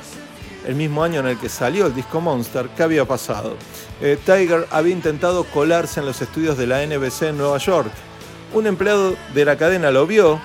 el 0.65 0.75
mismo 0.75 1.03
año 1.03 1.19
en 1.19 1.27
el 1.27 1.37
que 1.37 1.49
salió 1.49 1.85
el 1.85 1.95
disco 1.95 2.21
Monster, 2.21 2.69
¿qué 2.75 2.83
había 2.83 3.05
pasado? 3.05 3.55
Eh, 4.01 4.17
Tiger 4.25 4.67
había 4.71 4.93
intentado 4.93 5.43
colarse 5.45 5.99
en 5.99 6.05
los 6.05 6.21
estudios 6.21 6.57
de 6.57 6.67
la 6.67 6.85
NBC 6.85 7.23
en 7.23 7.37
Nueva 7.37 7.57
York. 7.57 7.91
Un 8.53 8.67
empleado 8.67 9.15
de 9.33 9.45
la 9.45 9.57
cadena 9.57 9.91
lo 9.91 10.07
vio, 10.07 10.39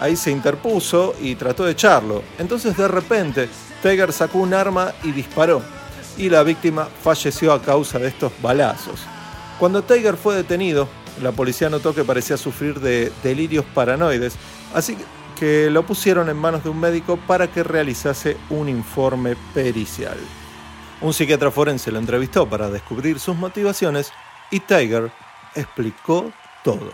ahí 0.00 0.16
se 0.16 0.30
interpuso 0.30 1.14
y 1.20 1.34
trató 1.34 1.64
de 1.64 1.72
echarlo. 1.72 2.22
Entonces 2.38 2.76
de 2.76 2.88
repente 2.88 3.48
Tiger 3.82 4.12
sacó 4.12 4.38
un 4.38 4.54
arma 4.54 4.92
y 5.02 5.12
disparó 5.12 5.62
y 6.16 6.28
la 6.28 6.42
víctima 6.42 6.88
falleció 7.02 7.52
a 7.52 7.62
causa 7.62 7.98
de 7.98 8.08
estos 8.08 8.32
balazos. 8.40 9.00
Cuando 9.58 9.82
Tiger 9.82 10.16
fue 10.16 10.36
detenido, 10.36 10.88
la 11.22 11.32
policía 11.32 11.70
notó 11.70 11.94
que 11.94 12.04
parecía 12.04 12.36
sufrir 12.36 12.80
de 12.80 13.12
delirios 13.22 13.64
paranoides, 13.74 14.34
así 14.74 14.96
que 14.96 15.04
lo 15.40 15.84
pusieron 15.84 16.28
en 16.28 16.36
manos 16.36 16.64
de 16.64 16.70
un 16.70 16.80
médico 16.80 17.18
para 17.26 17.48
que 17.48 17.62
realizase 17.62 18.36
un 18.50 18.68
informe 18.68 19.36
pericial. 19.52 20.16
Un 21.00 21.12
psiquiatra 21.12 21.50
forense 21.50 21.92
lo 21.92 21.98
entrevistó 21.98 22.48
para 22.48 22.70
descubrir 22.70 23.20
sus 23.20 23.36
motivaciones 23.36 24.12
y 24.50 24.60
Tiger 24.60 25.10
explicó 25.54 26.32
todo. 26.62 26.90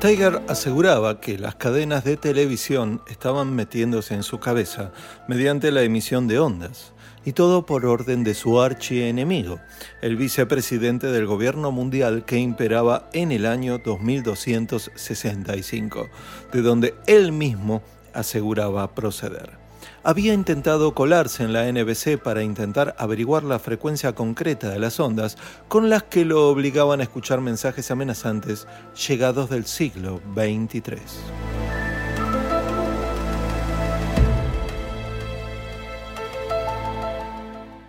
Tiger 0.00 0.42
aseguraba 0.48 1.18
que 1.18 1.38
las 1.38 1.54
cadenas 1.54 2.04
de 2.04 2.18
televisión 2.18 3.00
estaban 3.08 3.54
metiéndose 3.54 4.14
en 4.14 4.22
su 4.22 4.38
cabeza 4.38 4.92
mediante 5.28 5.72
la 5.72 5.82
emisión 5.82 6.28
de 6.28 6.38
ondas, 6.38 6.93
y 7.24 7.32
todo 7.32 7.66
por 7.66 7.84
orden 7.86 8.22
de 8.24 8.34
su 8.34 8.60
archienemigo, 8.60 9.60
el 10.02 10.16
vicepresidente 10.16 11.06
del 11.08 11.26
gobierno 11.26 11.70
mundial 11.72 12.24
que 12.24 12.38
imperaba 12.38 13.08
en 13.12 13.32
el 13.32 13.46
año 13.46 13.78
2265, 13.78 16.08
de 16.52 16.62
donde 16.62 16.94
él 17.06 17.32
mismo 17.32 17.82
aseguraba 18.12 18.94
proceder 18.94 19.64
había 20.04 20.34
intentado 20.34 20.94
colarse 20.94 21.42
en 21.42 21.52
la 21.52 21.70
NBC 21.70 22.18
para 22.22 22.42
intentar 22.42 22.94
averiguar 22.98 23.42
la 23.42 23.58
frecuencia 23.58 24.14
concreta 24.14 24.68
de 24.68 24.78
las 24.78 25.00
ondas 25.00 25.36
con 25.66 25.88
las 25.88 26.04
que 26.04 26.26
lo 26.26 26.48
obligaban 26.48 27.00
a 27.00 27.04
escuchar 27.04 27.40
mensajes 27.40 27.90
amenazantes 27.90 28.68
llegados 29.08 29.48
del 29.48 29.64
siglo 29.64 30.20
XXIII. 30.34 31.63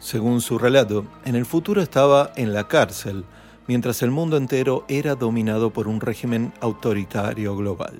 Según 0.05 0.39
su 0.39 0.59
relato, 0.59 1.03
en 1.25 1.33
el 1.33 1.47
futuro 1.47 1.81
estaba 1.81 2.31
en 2.35 2.53
la 2.53 2.67
cárcel, 2.67 3.25
mientras 3.65 4.03
el 4.03 4.11
mundo 4.11 4.37
entero 4.37 4.85
era 4.87 5.15
dominado 5.15 5.71
por 5.71 5.87
un 5.87 5.99
régimen 5.99 6.53
autoritario 6.61 7.57
global. 7.57 7.97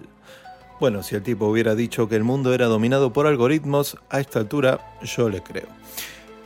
Bueno, 0.79 1.01
si 1.01 1.15
el 1.15 1.23
tipo 1.23 1.47
hubiera 1.47 1.73
dicho 1.73 2.07
que 2.07 2.15
el 2.15 2.23
mundo 2.23 2.53
era 2.53 2.67
dominado 2.67 3.11
por 3.11 3.25
algoritmos, 3.25 3.97
a 4.11 4.19
esta 4.19 4.37
altura 4.37 4.95
yo 5.01 5.29
le 5.29 5.41
creo. 5.41 5.65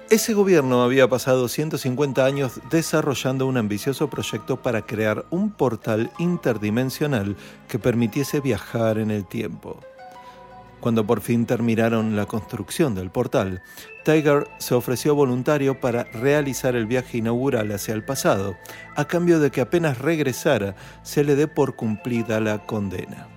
Ese 0.09 0.33
gobierno 0.33 0.81
había 0.81 1.09
pasado 1.09 1.49
150 1.49 2.23
años 2.23 2.61
desarrollando 2.71 3.45
un 3.45 3.57
ambicioso 3.57 4.09
proyecto 4.09 4.61
para 4.61 4.83
crear 4.83 5.25
un 5.29 5.51
portal 5.51 6.09
interdimensional 6.19 7.35
que 7.67 7.79
permitiese 7.79 8.39
viajar 8.39 8.97
en 8.97 9.11
el 9.11 9.25
tiempo. 9.25 9.81
Cuando 10.79 11.05
por 11.05 11.19
fin 11.19 11.45
terminaron 11.45 12.15
la 12.15 12.25
construcción 12.25 12.95
del 12.95 13.09
portal, 13.09 13.61
Tiger 14.05 14.47
se 14.59 14.75
ofreció 14.75 15.13
voluntario 15.13 15.79
para 15.79 16.05
realizar 16.05 16.75
el 16.75 16.85
viaje 16.85 17.17
inaugural 17.17 17.71
hacia 17.71 17.93
el 17.93 18.05
pasado, 18.05 18.55
a 18.95 19.05
cambio 19.05 19.39
de 19.39 19.51
que 19.51 19.61
apenas 19.61 19.97
regresara 19.97 20.75
se 21.03 21.23
le 21.23 21.35
dé 21.35 21.47
por 21.47 21.75
cumplida 21.75 22.39
la 22.39 22.65
condena. 22.65 23.27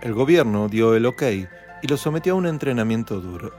El 0.00 0.14
gobierno 0.14 0.68
dio 0.68 0.94
el 0.94 1.04
ok 1.04 1.22
y 1.82 1.86
lo 1.86 1.96
sometió 1.96 2.32
a 2.32 2.36
un 2.36 2.46
entrenamiento 2.46 3.20
duro. 3.20 3.52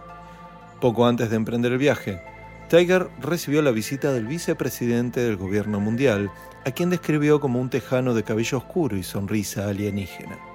Poco 0.81 1.05
antes 1.05 1.29
de 1.29 1.35
emprender 1.35 1.71
el 1.71 1.77
viaje, 1.77 2.21
Tiger 2.69 3.07
recibió 3.21 3.61
la 3.61 3.71
visita 3.71 4.11
del 4.11 4.25
vicepresidente 4.25 5.19
del 5.21 5.37
gobierno 5.37 5.79
mundial, 5.79 6.31
a 6.65 6.71
quien 6.71 6.89
describió 6.89 7.39
como 7.39 7.61
un 7.61 7.69
tejano 7.69 8.15
de 8.15 8.23
cabello 8.23 8.57
oscuro 8.57 8.97
y 8.97 9.03
sonrisa 9.03 9.67
alienígena. 9.67 10.52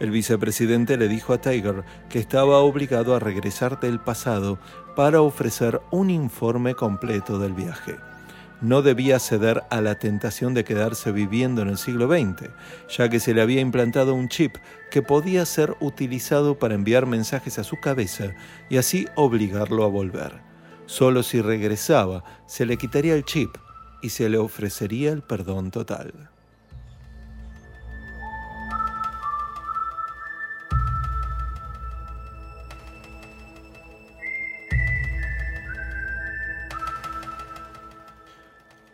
El 0.00 0.10
vicepresidente 0.10 0.96
le 0.96 1.08
dijo 1.08 1.32
a 1.32 1.40
Tiger 1.40 1.84
que 2.08 2.18
estaba 2.18 2.58
obligado 2.58 3.14
a 3.14 3.18
regresar 3.18 3.80
del 3.80 4.00
pasado 4.00 4.58
para 4.94 5.20
ofrecer 5.20 5.80
un 5.90 6.10
informe 6.10 6.74
completo 6.74 7.38
del 7.38 7.54
viaje 7.54 7.96
no 8.60 8.82
debía 8.82 9.18
ceder 9.18 9.62
a 9.70 9.80
la 9.80 9.98
tentación 9.98 10.54
de 10.54 10.64
quedarse 10.64 11.12
viviendo 11.12 11.62
en 11.62 11.68
el 11.68 11.78
siglo 11.78 12.08
XX, 12.08 12.50
ya 12.88 13.08
que 13.08 13.20
se 13.20 13.34
le 13.34 13.42
había 13.42 13.60
implantado 13.60 14.14
un 14.14 14.28
chip 14.28 14.56
que 14.90 15.02
podía 15.02 15.44
ser 15.46 15.76
utilizado 15.80 16.58
para 16.58 16.74
enviar 16.74 17.06
mensajes 17.06 17.58
a 17.58 17.64
su 17.64 17.78
cabeza 17.78 18.34
y 18.68 18.78
así 18.78 19.06
obligarlo 19.14 19.84
a 19.84 19.88
volver. 19.88 20.40
Solo 20.86 21.22
si 21.22 21.40
regresaba 21.40 22.24
se 22.46 22.66
le 22.66 22.76
quitaría 22.76 23.14
el 23.14 23.24
chip 23.24 23.56
y 24.02 24.10
se 24.10 24.28
le 24.28 24.38
ofrecería 24.38 25.12
el 25.12 25.22
perdón 25.22 25.70
total. 25.70 26.30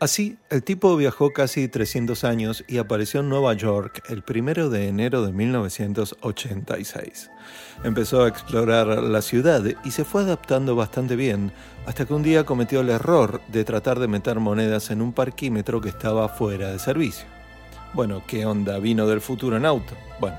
Así, 0.04 0.36
el 0.50 0.62
tipo 0.62 0.94
viajó 0.98 1.30
casi 1.30 1.66
300 1.66 2.24
años 2.24 2.62
y 2.68 2.76
apareció 2.76 3.20
en 3.20 3.30
Nueva 3.30 3.54
York 3.54 4.02
el 4.10 4.22
1 4.28 4.68
de 4.68 4.88
enero 4.88 5.24
de 5.24 5.32
1986. 5.32 7.30
Empezó 7.84 8.22
a 8.22 8.28
explorar 8.28 8.86
la 8.86 9.22
ciudad 9.22 9.62
y 9.82 9.90
se 9.92 10.04
fue 10.04 10.20
adaptando 10.20 10.76
bastante 10.76 11.16
bien, 11.16 11.52
hasta 11.86 12.04
que 12.04 12.12
un 12.12 12.22
día 12.22 12.44
cometió 12.44 12.82
el 12.82 12.90
error 12.90 13.40
de 13.48 13.64
tratar 13.64 13.98
de 13.98 14.06
meter 14.06 14.40
monedas 14.40 14.90
en 14.90 15.00
un 15.00 15.14
parquímetro 15.14 15.80
que 15.80 15.88
estaba 15.88 16.28
fuera 16.28 16.70
de 16.70 16.78
servicio. 16.78 17.24
Bueno, 17.94 18.22
¿qué 18.26 18.44
onda? 18.44 18.78
Vino 18.80 19.06
del 19.06 19.22
futuro 19.22 19.56
en 19.56 19.64
auto. 19.64 19.94
Bueno, 20.20 20.36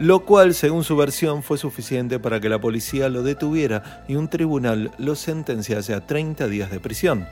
lo 0.00 0.24
cual, 0.24 0.54
según 0.54 0.82
su 0.82 0.96
versión, 0.96 1.44
fue 1.44 1.56
suficiente 1.56 2.18
para 2.18 2.40
que 2.40 2.48
la 2.48 2.60
policía 2.60 3.08
lo 3.08 3.22
detuviera 3.22 4.04
y 4.08 4.16
un 4.16 4.26
tribunal 4.26 4.90
lo 4.98 5.14
sentenciase 5.14 5.94
a 5.94 6.04
30 6.04 6.48
días 6.48 6.72
de 6.72 6.80
prisión. 6.80 7.28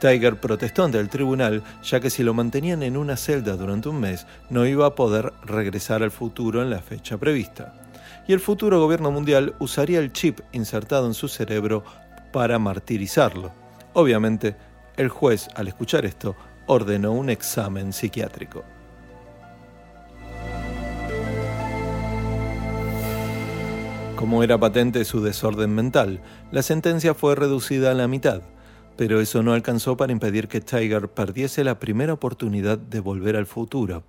Tiger 0.00 0.38
protestó 0.38 0.84
ante 0.84 0.98
el 0.98 1.08
tribunal, 1.08 1.62
ya 1.82 2.00
que 2.00 2.10
si 2.10 2.22
lo 2.22 2.34
mantenían 2.34 2.82
en 2.82 2.96
una 2.96 3.16
celda 3.16 3.56
durante 3.56 3.88
un 3.88 4.00
mes, 4.00 4.26
no 4.50 4.66
iba 4.66 4.86
a 4.86 4.94
poder 4.94 5.32
regresar 5.42 6.02
al 6.02 6.10
futuro 6.10 6.62
en 6.62 6.70
la 6.70 6.80
fecha 6.80 7.16
prevista. 7.16 7.74
Y 8.28 8.32
el 8.32 8.40
futuro 8.40 8.80
gobierno 8.80 9.10
mundial 9.10 9.54
usaría 9.58 10.00
el 10.00 10.12
chip 10.12 10.40
insertado 10.52 11.06
en 11.06 11.14
su 11.14 11.28
cerebro 11.28 11.84
para 12.32 12.58
martirizarlo. 12.58 13.52
Obviamente, 13.94 14.56
el 14.96 15.08
juez, 15.08 15.48
al 15.54 15.68
escuchar 15.68 16.04
esto, 16.04 16.36
ordenó 16.66 17.12
un 17.12 17.30
examen 17.30 17.92
psiquiátrico. 17.92 18.64
Como 24.16 24.42
era 24.42 24.58
patente 24.58 25.04
su 25.04 25.22
desorden 25.22 25.74
mental, 25.74 26.20
la 26.50 26.62
sentencia 26.62 27.14
fue 27.14 27.34
reducida 27.34 27.90
a 27.90 27.94
la 27.94 28.08
mitad, 28.08 28.40
pero 28.96 29.20
eso 29.20 29.42
no 29.42 29.52
alcanzó 29.52 29.96
para 29.96 30.12
impedir 30.12 30.48
que 30.48 30.60
Tiger 30.60 31.08
perdiese 31.08 31.64
la 31.64 31.78
primera 31.78 32.12
oportunidad 32.12 32.78
de 32.78 33.00
volver 33.00 33.36
al 33.36 33.46
futuro, 33.46 34.04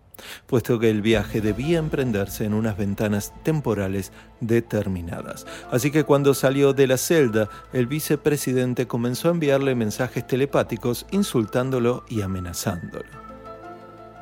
puesto 0.48 0.80
que 0.80 0.90
el 0.90 1.02
viaje 1.02 1.42
debía 1.42 1.80
emprenderse 1.80 2.46
en 2.46 2.54
unas 2.54 2.78
ventanas 2.78 3.34
temporales 3.44 4.12
determinadas. 4.40 5.46
Así 5.72 5.92
que 5.92 6.04
cuando 6.04 6.34
salió 6.34 6.74
de 6.74 6.88
la 6.88 6.98
celda, 6.98 7.50
el 7.74 7.88
vicepresidente 7.88 8.88
comenzó 8.88 9.28
a 9.28 9.32
enviarle 9.32 9.76
mensajes 9.76 10.26
telepáticos 10.26 11.06
insultándolo 11.12 12.06
y 12.10 12.22
amenazándolo. 12.22 13.28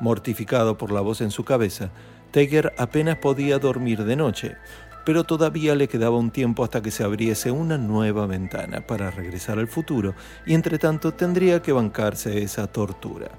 Mortificado 0.00 0.76
por 0.76 0.92
la 0.92 1.00
voz 1.00 1.20
en 1.20 1.30
su 1.30 1.44
cabeza, 1.44 1.90
Tiger 2.32 2.74
apenas 2.76 3.16
podía 3.16 3.58
dormir 3.58 4.04
de 4.04 4.16
noche, 4.16 4.56
pero 5.06 5.22
todavía 5.22 5.76
le 5.76 5.86
quedaba 5.86 6.18
un 6.18 6.32
tiempo 6.32 6.64
hasta 6.64 6.82
que 6.82 6.90
se 6.90 7.04
abriese 7.04 7.52
una 7.52 7.78
nueva 7.78 8.26
ventana 8.26 8.84
para 8.84 9.08
regresar 9.12 9.60
al 9.60 9.68
futuro 9.68 10.16
y 10.44 10.52
entre 10.52 10.80
tanto 10.80 11.14
tendría 11.14 11.62
que 11.62 11.70
bancarse 11.70 12.42
esa 12.42 12.66
tortura. 12.66 13.30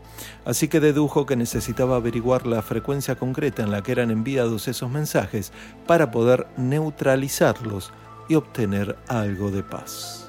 Así 0.46 0.70
que 0.70 0.80
dedujo 0.80 1.26
que 1.26 1.36
necesitaba 1.36 1.98
averiguar 1.98 2.48
la 2.48 2.62
frecuencia 2.62 3.16
concreta 3.16 3.64
en 3.64 3.72
la 3.72 3.84
que 3.84 3.92
eran 3.92 4.12
enviados 4.12 4.70
esos 4.70 4.90
mensajes 4.90 5.52
para 5.86 6.10
poder 6.10 6.48
neutralizarlos 6.56 7.92
y 8.30 8.36
obtener 8.36 8.96
algo 9.10 9.52
de 9.52 9.64
paz. 9.64 10.27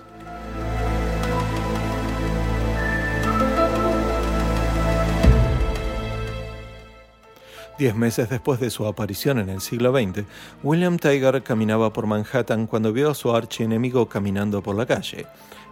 Diez 7.79 7.95
meses 7.95 8.29
después 8.29 8.59
de 8.59 8.71
su 8.71 8.87
aparición 8.87 9.39
en 9.39 9.51
el 9.51 9.61
siglo 9.61 9.93
XX, 9.93 10.25
William 10.65 10.99
Tiger 10.99 11.45
caminaba 11.45 11.93
por 11.93 12.07
Manhattan 12.07 12.67
cuando 12.67 12.93
vio 12.93 13.11
a 13.11 13.15
su 13.15 13.33
archienemigo 13.33 14.09
caminando 14.09 14.65
por 14.65 14.75
la 14.75 14.85
calle. 14.85 15.27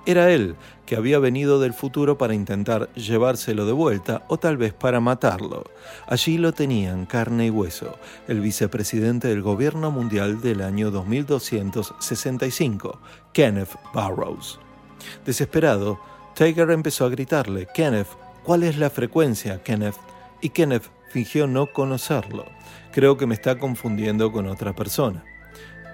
Era 0.07 0.31
él, 0.31 0.55
que 0.87 0.95
había 0.95 1.19
venido 1.19 1.59
del 1.59 1.75
futuro 1.75 2.17
para 2.17 2.33
intentar 2.33 2.89
llevárselo 2.95 3.67
de 3.67 3.73
vuelta 3.73 4.25
o 4.29 4.39
tal 4.39 4.57
vez 4.57 4.73
para 4.73 5.01
matarlo. 5.01 5.65
Allí 6.07 6.39
lo 6.39 6.53
tenían, 6.53 7.07
carne 7.07 7.47
y 7.47 7.51
hueso, 7.51 7.99
el 8.29 8.41
vicepresidente 8.41 9.27
del 9.27 9.43
gobierno 9.43 9.91
mundial 9.91 10.41
del 10.41 10.63
año 10.63 10.93
2265, 10.93 13.01
Kenneth 13.33 13.77
Barrows. 13.93 14.61
Desesperado, 15.25 15.99
Tiger 16.37 16.71
empezó 16.71 17.05
a 17.05 17.09
gritarle, 17.09 17.67
Kenneth, 17.75 18.07
¿cuál 18.45 18.63
es 18.63 18.79
la 18.79 18.91
frecuencia, 18.91 19.61
Kenneth? 19.65 19.97
Y 20.41 20.51
Kenneth 20.51 20.95
fingió 21.17 21.47
no 21.47 21.73
conocerlo. 21.73 22.45
Creo 22.93 23.17
que 23.17 23.25
me 23.25 23.33
está 23.33 23.59
confundiendo 23.59 24.33
con 24.33 24.47
otra 24.47 24.75
persona. 24.75 25.25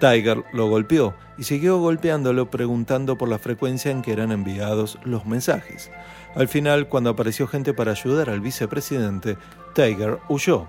Tiger 0.01 0.43
lo 0.51 0.67
golpeó 0.67 1.15
y 1.37 1.43
siguió 1.43 1.79
golpeándolo 1.79 2.51
preguntando 2.51 3.17
por 3.17 3.29
la 3.29 3.39
frecuencia 3.39 3.89
en 3.89 4.01
que 4.01 4.11
eran 4.11 4.33
enviados 4.33 4.99
los 5.05 5.25
mensajes. 5.25 5.89
Al 6.35 6.49
final, 6.49 6.89
cuando 6.89 7.09
apareció 7.09 7.47
gente 7.47 7.73
para 7.73 7.91
ayudar 7.91 8.29
al 8.29 8.41
vicepresidente, 8.41 9.37
Tiger 9.73 10.19
huyó. 10.27 10.67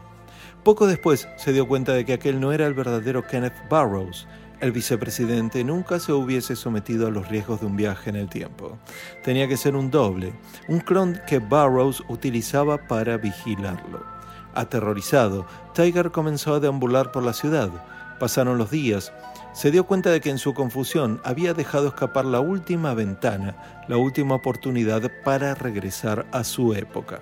Poco 0.62 0.86
después 0.86 1.26
se 1.36 1.52
dio 1.52 1.66
cuenta 1.66 1.92
de 1.92 2.04
que 2.04 2.12
aquel 2.12 2.38
no 2.38 2.52
era 2.52 2.68
el 2.68 2.74
verdadero 2.74 3.26
Kenneth 3.26 3.68
Barrows. 3.68 4.28
El 4.60 4.70
vicepresidente 4.70 5.64
nunca 5.64 5.98
se 5.98 6.12
hubiese 6.12 6.54
sometido 6.54 7.08
a 7.08 7.10
los 7.10 7.28
riesgos 7.28 7.58
de 7.58 7.66
un 7.66 7.74
viaje 7.74 8.08
en 8.10 8.16
el 8.16 8.28
tiempo. 8.28 8.78
Tenía 9.24 9.48
que 9.48 9.56
ser 9.56 9.74
un 9.74 9.90
doble, 9.90 10.32
un 10.68 10.78
clon 10.78 11.20
que 11.26 11.40
Barrows 11.40 12.04
utilizaba 12.08 12.78
para 12.78 13.16
vigilarlo. 13.16 14.13
Aterrorizado, 14.54 15.46
Tiger 15.74 16.10
comenzó 16.10 16.54
a 16.54 16.60
deambular 16.60 17.12
por 17.12 17.22
la 17.22 17.32
ciudad. 17.32 17.70
Pasaron 18.18 18.58
los 18.58 18.70
días. 18.70 19.12
Se 19.52 19.70
dio 19.70 19.84
cuenta 19.84 20.10
de 20.10 20.20
que 20.20 20.30
en 20.30 20.38
su 20.38 20.54
confusión 20.54 21.20
había 21.24 21.54
dejado 21.54 21.88
escapar 21.88 22.24
la 22.24 22.40
última 22.40 22.94
ventana, 22.94 23.84
la 23.88 23.96
última 23.96 24.34
oportunidad 24.34 25.10
para 25.24 25.54
regresar 25.54 26.26
a 26.32 26.44
su 26.44 26.74
época. 26.74 27.20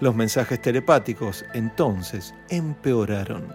Los 0.00 0.14
mensajes 0.14 0.60
telepáticos 0.60 1.44
entonces 1.54 2.34
empeoraron. 2.48 3.48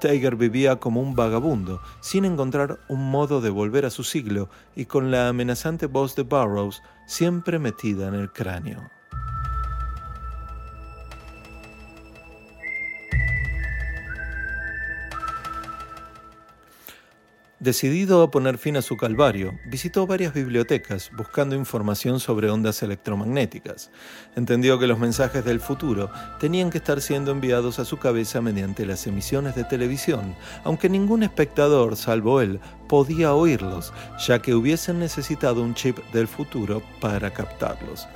Tiger 0.00 0.36
vivía 0.36 0.76
como 0.76 1.00
un 1.00 1.14
vagabundo, 1.14 1.80
sin 2.00 2.24
encontrar 2.24 2.78
un 2.88 3.10
modo 3.10 3.40
de 3.40 3.50
volver 3.50 3.86
a 3.86 3.90
su 3.90 4.04
siglo 4.04 4.50
y 4.74 4.84
con 4.84 5.10
la 5.10 5.28
amenazante 5.28 5.86
voz 5.86 6.14
de 6.14 6.22
Burroughs 6.22 6.82
siempre 7.06 7.58
metida 7.58 8.08
en 8.08 8.14
el 8.14 8.30
cráneo. 8.30 8.90
Decidido 17.58 18.22
a 18.22 18.30
poner 18.30 18.58
fin 18.58 18.76
a 18.76 18.82
su 18.82 18.98
calvario, 18.98 19.58
visitó 19.64 20.06
varias 20.06 20.34
bibliotecas 20.34 21.10
buscando 21.16 21.56
información 21.56 22.20
sobre 22.20 22.50
ondas 22.50 22.82
electromagnéticas. 22.82 23.90
Entendió 24.36 24.78
que 24.78 24.86
los 24.86 24.98
mensajes 24.98 25.42
del 25.42 25.60
futuro 25.60 26.10
tenían 26.38 26.68
que 26.68 26.76
estar 26.76 27.00
siendo 27.00 27.30
enviados 27.30 27.78
a 27.78 27.86
su 27.86 27.96
cabeza 27.96 28.42
mediante 28.42 28.84
las 28.84 29.06
emisiones 29.06 29.54
de 29.54 29.64
televisión, 29.64 30.36
aunque 30.64 30.90
ningún 30.90 31.22
espectador, 31.22 31.96
salvo 31.96 32.42
él, 32.42 32.60
podía 32.90 33.32
oírlos, 33.32 33.90
ya 34.26 34.38
que 34.42 34.54
hubiesen 34.54 34.98
necesitado 34.98 35.62
un 35.62 35.72
chip 35.72 35.96
del 36.12 36.28
futuro 36.28 36.82
para 37.00 37.32
captarlos. 37.32 38.06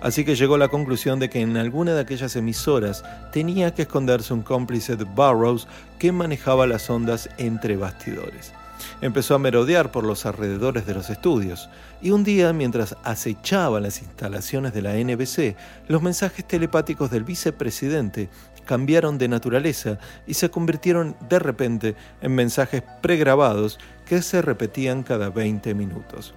Así 0.00 0.24
que 0.24 0.34
llegó 0.34 0.56
a 0.56 0.58
la 0.58 0.68
conclusión 0.68 1.20
de 1.20 1.30
que 1.30 1.40
en 1.40 1.56
alguna 1.56 1.94
de 1.94 2.00
aquellas 2.00 2.34
emisoras 2.34 3.04
tenía 3.30 3.72
que 3.72 3.82
esconderse 3.82 4.34
un 4.34 4.42
cómplice 4.42 4.96
de 4.96 5.04
Burroughs 5.04 5.68
que 6.00 6.10
manejaba 6.10 6.66
las 6.66 6.90
ondas 6.90 7.30
entre 7.38 7.76
bastidores 7.76 8.57
empezó 9.00 9.34
a 9.34 9.38
merodear 9.38 9.90
por 9.90 10.04
los 10.04 10.26
alrededores 10.26 10.86
de 10.86 10.94
los 10.94 11.10
estudios, 11.10 11.68
y 12.00 12.10
un 12.10 12.24
día, 12.24 12.52
mientras 12.52 12.96
acechaba 13.02 13.80
las 13.80 14.02
instalaciones 14.02 14.72
de 14.72 14.82
la 14.82 14.94
NBC, 14.94 15.56
los 15.88 16.02
mensajes 16.02 16.46
telepáticos 16.46 17.10
del 17.10 17.24
vicepresidente 17.24 18.28
cambiaron 18.68 19.16
de 19.16 19.28
naturaleza 19.28 19.98
y 20.26 20.34
se 20.34 20.50
convirtieron 20.50 21.16
de 21.28 21.38
repente 21.38 21.96
en 22.20 22.34
mensajes 22.34 22.82
pregrabados 23.00 23.78
que 24.04 24.20
se 24.20 24.42
repetían 24.42 25.02
cada 25.02 25.30
20 25.30 25.74
minutos. 25.74 26.34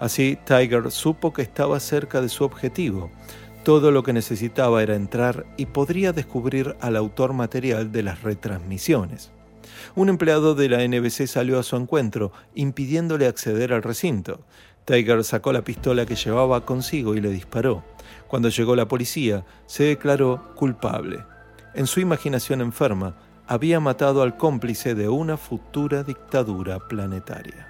Así, 0.00 0.38
Tiger 0.44 0.90
supo 0.90 1.32
que 1.32 1.42
estaba 1.42 1.78
cerca 1.78 2.20
de 2.20 2.28
su 2.28 2.44
objetivo. 2.44 3.10
Todo 3.64 3.90
lo 3.90 4.02
que 4.02 4.12
necesitaba 4.12 4.82
era 4.82 4.96
entrar 4.96 5.46
y 5.56 5.66
podría 5.66 6.12
descubrir 6.12 6.76
al 6.80 6.96
autor 6.96 7.32
material 7.32 7.92
de 7.92 8.02
las 8.02 8.22
retransmisiones. 8.22 9.30
Un 9.98 10.08
empleado 10.08 10.54
de 10.54 10.68
la 10.68 10.86
NBC 10.86 11.26
salió 11.26 11.58
a 11.58 11.64
su 11.64 11.74
encuentro, 11.74 12.30
impidiéndole 12.54 13.26
acceder 13.26 13.72
al 13.72 13.82
recinto. 13.82 14.44
Tiger 14.84 15.24
sacó 15.24 15.52
la 15.52 15.64
pistola 15.64 16.06
que 16.06 16.14
llevaba 16.14 16.64
consigo 16.64 17.16
y 17.16 17.20
le 17.20 17.30
disparó. 17.30 17.82
Cuando 18.28 18.48
llegó 18.48 18.76
la 18.76 18.86
policía, 18.86 19.44
se 19.66 19.82
declaró 19.82 20.54
culpable. 20.54 21.24
En 21.74 21.88
su 21.88 21.98
imaginación 21.98 22.60
enferma, 22.60 23.16
había 23.48 23.80
matado 23.80 24.22
al 24.22 24.36
cómplice 24.36 24.94
de 24.94 25.08
una 25.08 25.36
futura 25.36 26.04
dictadura 26.04 26.78
planetaria. 26.78 27.67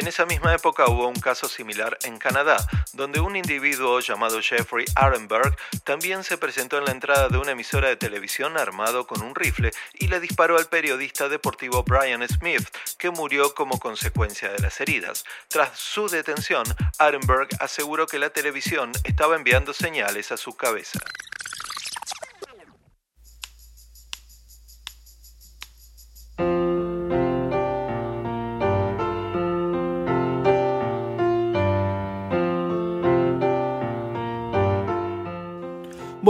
En 0.00 0.06
esa 0.06 0.24
misma 0.24 0.54
época 0.54 0.88
hubo 0.88 1.06
un 1.06 1.20
caso 1.20 1.46
similar 1.46 1.98
en 2.04 2.16
Canadá, 2.16 2.56
donde 2.94 3.20
un 3.20 3.36
individuo 3.36 4.00
llamado 4.00 4.40
Jeffrey 4.40 4.86
Arenberg 4.94 5.54
también 5.84 6.24
se 6.24 6.38
presentó 6.38 6.78
en 6.78 6.86
la 6.86 6.92
entrada 6.92 7.28
de 7.28 7.36
una 7.36 7.50
emisora 7.50 7.88
de 7.88 7.96
televisión 7.96 8.56
armado 8.56 9.06
con 9.06 9.20
un 9.20 9.34
rifle 9.34 9.72
y 9.92 10.08
le 10.08 10.18
disparó 10.18 10.56
al 10.56 10.68
periodista 10.68 11.28
deportivo 11.28 11.82
Brian 11.82 12.26
Smith, 12.26 12.66
que 12.96 13.10
murió 13.10 13.54
como 13.54 13.78
consecuencia 13.78 14.50
de 14.50 14.60
las 14.60 14.80
heridas. 14.80 15.26
Tras 15.48 15.78
su 15.78 16.08
detención, 16.08 16.64
Arenberg 16.98 17.48
aseguró 17.60 18.06
que 18.06 18.18
la 18.18 18.30
televisión 18.30 18.92
estaba 19.04 19.36
enviando 19.36 19.74
señales 19.74 20.32
a 20.32 20.38
su 20.38 20.54
cabeza. 20.54 20.98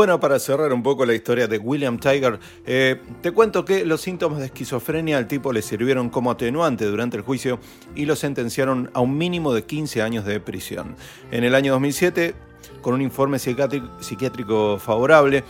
Bueno, 0.01 0.19
para 0.19 0.39
cerrar 0.39 0.73
un 0.73 0.83
poco 0.83 1.05
la 1.05 1.13
historia 1.13 1.47
de 1.47 1.59
William 1.59 1.99
Tiger, 1.99 2.41
eh, 2.65 3.03
te 3.21 3.33
cuento 3.33 3.67
que 3.67 3.85
los 3.85 4.01
síntomas 4.01 4.39
de 4.39 4.47
esquizofrenia 4.47 5.19
al 5.19 5.29
tipo 5.29 5.53
le 5.53 5.61
sirvieron 5.61 6.09
como 6.09 6.31
atenuante 6.31 6.87
durante 6.87 7.19
el 7.19 7.23
juicio 7.23 7.59
y 7.95 8.07
lo 8.07 8.17
sentenciaron 8.17 8.91
a 8.95 9.01
un 9.01 9.19
mínimo 9.19 9.53
de 9.53 9.65
15 9.65 10.01
años 10.01 10.25
de 10.25 10.41
prisión. 10.41 10.97
En 11.31 11.45
el 11.45 11.55
año 11.55 11.73
2007, 11.73 12.35
con 12.81 12.95
un 12.95 13.03
informe 13.03 13.39
psiquiátrico 13.39 14.79
favorable, 14.79 15.45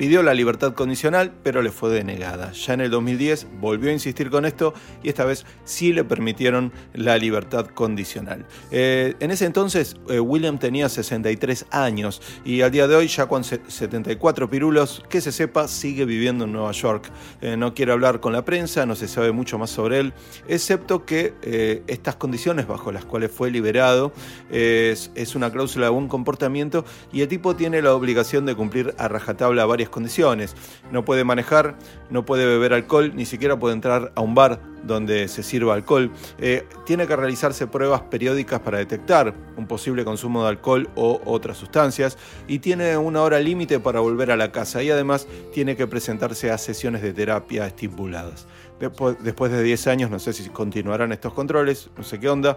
Pidió 0.00 0.22
la 0.22 0.32
libertad 0.32 0.72
condicional, 0.72 1.30
pero 1.42 1.60
le 1.60 1.70
fue 1.70 1.90
denegada. 1.90 2.52
Ya 2.52 2.72
en 2.72 2.80
el 2.80 2.90
2010 2.90 3.48
volvió 3.60 3.90
a 3.90 3.92
insistir 3.92 4.30
con 4.30 4.46
esto 4.46 4.72
y 5.02 5.10
esta 5.10 5.26
vez 5.26 5.44
sí 5.64 5.92
le 5.92 6.04
permitieron 6.04 6.72
la 6.94 7.18
libertad 7.18 7.66
condicional. 7.66 8.46
Eh, 8.70 9.14
en 9.20 9.30
ese 9.30 9.44
entonces 9.44 9.98
eh, 10.08 10.18
William 10.18 10.58
tenía 10.58 10.88
63 10.88 11.66
años 11.70 12.22
y 12.46 12.62
al 12.62 12.70
día 12.70 12.88
de 12.88 12.96
hoy, 12.96 13.08
ya 13.08 13.26
con 13.26 13.44
74 13.44 14.48
pirulos, 14.48 15.02
que 15.10 15.20
se 15.20 15.32
sepa, 15.32 15.68
sigue 15.68 16.06
viviendo 16.06 16.46
en 16.46 16.52
Nueva 16.52 16.72
York. 16.72 17.10
Eh, 17.42 17.58
no 17.58 17.74
quiere 17.74 17.92
hablar 17.92 18.20
con 18.20 18.32
la 18.32 18.42
prensa, 18.42 18.86
no 18.86 18.96
se 18.96 19.06
sabe 19.06 19.32
mucho 19.32 19.58
más 19.58 19.68
sobre 19.68 20.00
él, 20.00 20.14
excepto 20.48 21.04
que 21.04 21.82
estas 21.88 22.16
condiciones 22.16 22.66
bajo 22.66 22.90
las 22.90 23.04
cuales 23.04 23.30
fue 23.30 23.50
liberado 23.50 24.14
es, 24.48 25.10
es 25.14 25.34
una 25.34 25.52
cláusula 25.52 25.86
de 25.86 25.92
buen 25.92 26.08
comportamiento 26.08 26.86
y 27.12 27.20
el 27.20 27.28
tipo 27.28 27.54
tiene 27.54 27.82
la 27.82 27.92
obligación 27.92 28.46
de 28.46 28.54
cumplir 28.54 28.94
a 28.96 29.06
rajatabla 29.06 29.66
varias 29.66 29.89
condiciones. 29.90 30.54
No 30.90 31.04
puede 31.04 31.24
manejar, 31.24 31.76
no 32.10 32.24
puede 32.24 32.46
beber 32.46 32.72
alcohol, 32.72 33.12
ni 33.14 33.26
siquiera 33.26 33.58
puede 33.58 33.74
entrar 33.74 34.12
a 34.14 34.20
un 34.20 34.34
bar 34.34 34.60
donde 34.82 35.28
se 35.28 35.42
sirva 35.42 35.74
alcohol. 35.74 36.10
Eh, 36.38 36.66
tiene 36.86 37.06
que 37.06 37.16
realizarse 37.16 37.66
pruebas 37.66 38.02
periódicas 38.02 38.60
para 38.60 38.78
detectar 38.78 39.34
un 39.56 39.66
posible 39.66 40.04
consumo 40.04 40.42
de 40.42 40.48
alcohol 40.48 40.88
o 40.94 41.20
otras 41.24 41.56
sustancias 41.56 42.16
y 42.48 42.60
tiene 42.60 42.96
una 42.96 43.22
hora 43.22 43.38
límite 43.40 43.80
para 43.80 44.00
volver 44.00 44.30
a 44.30 44.36
la 44.36 44.52
casa 44.52 44.82
y 44.82 44.90
además 44.90 45.26
tiene 45.52 45.76
que 45.76 45.86
presentarse 45.86 46.50
a 46.50 46.58
sesiones 46.58 47.02
de 47.02 47.12
terapia 47.12 47.66
estipuladas. 47.66 48.46
Después, 48.78 49.16
después 49.22 49.52
de 49.52 49.62
10 49.62 49.86
años, 49.88 50.10
no 50.10 50.18
sé 50.18 50.32
si 50.32 50.48
continuarán 50.48 51.12
estos 51.12 51.34
controles, 51.34 51.90
no 51.96 52.02
sé 52.02 52.18
qué 52.18 52.30
onda, 52.30 52.56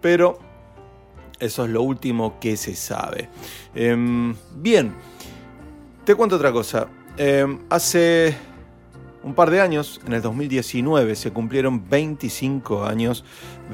pero 0.00 0.38
eso 1.40 1.64
es 1.64 1.70
lo 1.70 1.82
último 1.82 2.38
que 2.40 2.56
se 2.56 2.74
sabe. 2.76 3.28
Em, 3.74 4.34
bien. 4.54 4.94
Te 6.04 6.14
cuento 6.14 6.36
otra 6.36 6.52
cosa. 6.52 6.86
Em, 7.16 7.60
hace 7.70 8.36
un 9.22 9.34
par 9.34 9.50
de 9.50 9.62
años, 9.62 10.02
en 10.06 10.12
el 10.12 10.20
2019, 10.20 11.16
se 11.16 11.30
cumplieron 11.30 11.88
25 11.88 12.84
años 12.84 13.24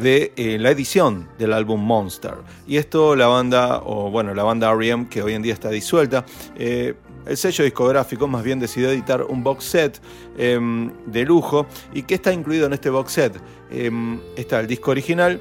de 0.00 0.32
eh, 0.36 0.56
la 0.60 0.70
edición 0.70 1.28
del 1.38 1.52
álbum 1.52 1.80
Monster. 1.84 2.34
Y 2.68 2.76
esto 2.76 3.16
la 3.16 3.26
banda, 3.26 3.82
o 3.84 4.12
bueno, 4.12 4.32
la 4.32 4.44
banda 4.44 4.70
R.E.M., 4.70 5.08
que 5.08 5.22
hoy 5.22 5.34
en 5.34 5.42
día 5.42 5.54
está 5.54 5.70
disuelta, 5.70 6.24
eh, 6.54 6.94
el 7.26 7.36
sello 7.36 7.64
discográfico 7.64 8.28
más 8.28 8.44
bien 8.44 8.60
decidió 8.60 8.90
editar 8.90 9.24
un 9.24 9.42
box 9.42 9.64
set 9.64 10.00
em, 10.38 10.92
de 11.06 11.24
lujo. 11.24 11.66
¿Y 11.92 12.04
qué 12.04 12.14
está 12.14 12.32
incluido 12.32 12.66
en 12.66 12.74
este 12.74 12.90
box 12.90 13.10
set? 13.10 13.40
Em, 13.72 14.20
está 14.36 14.60
el 14.60 14.68
disco 14.68 14.92
original, 14.92 15.40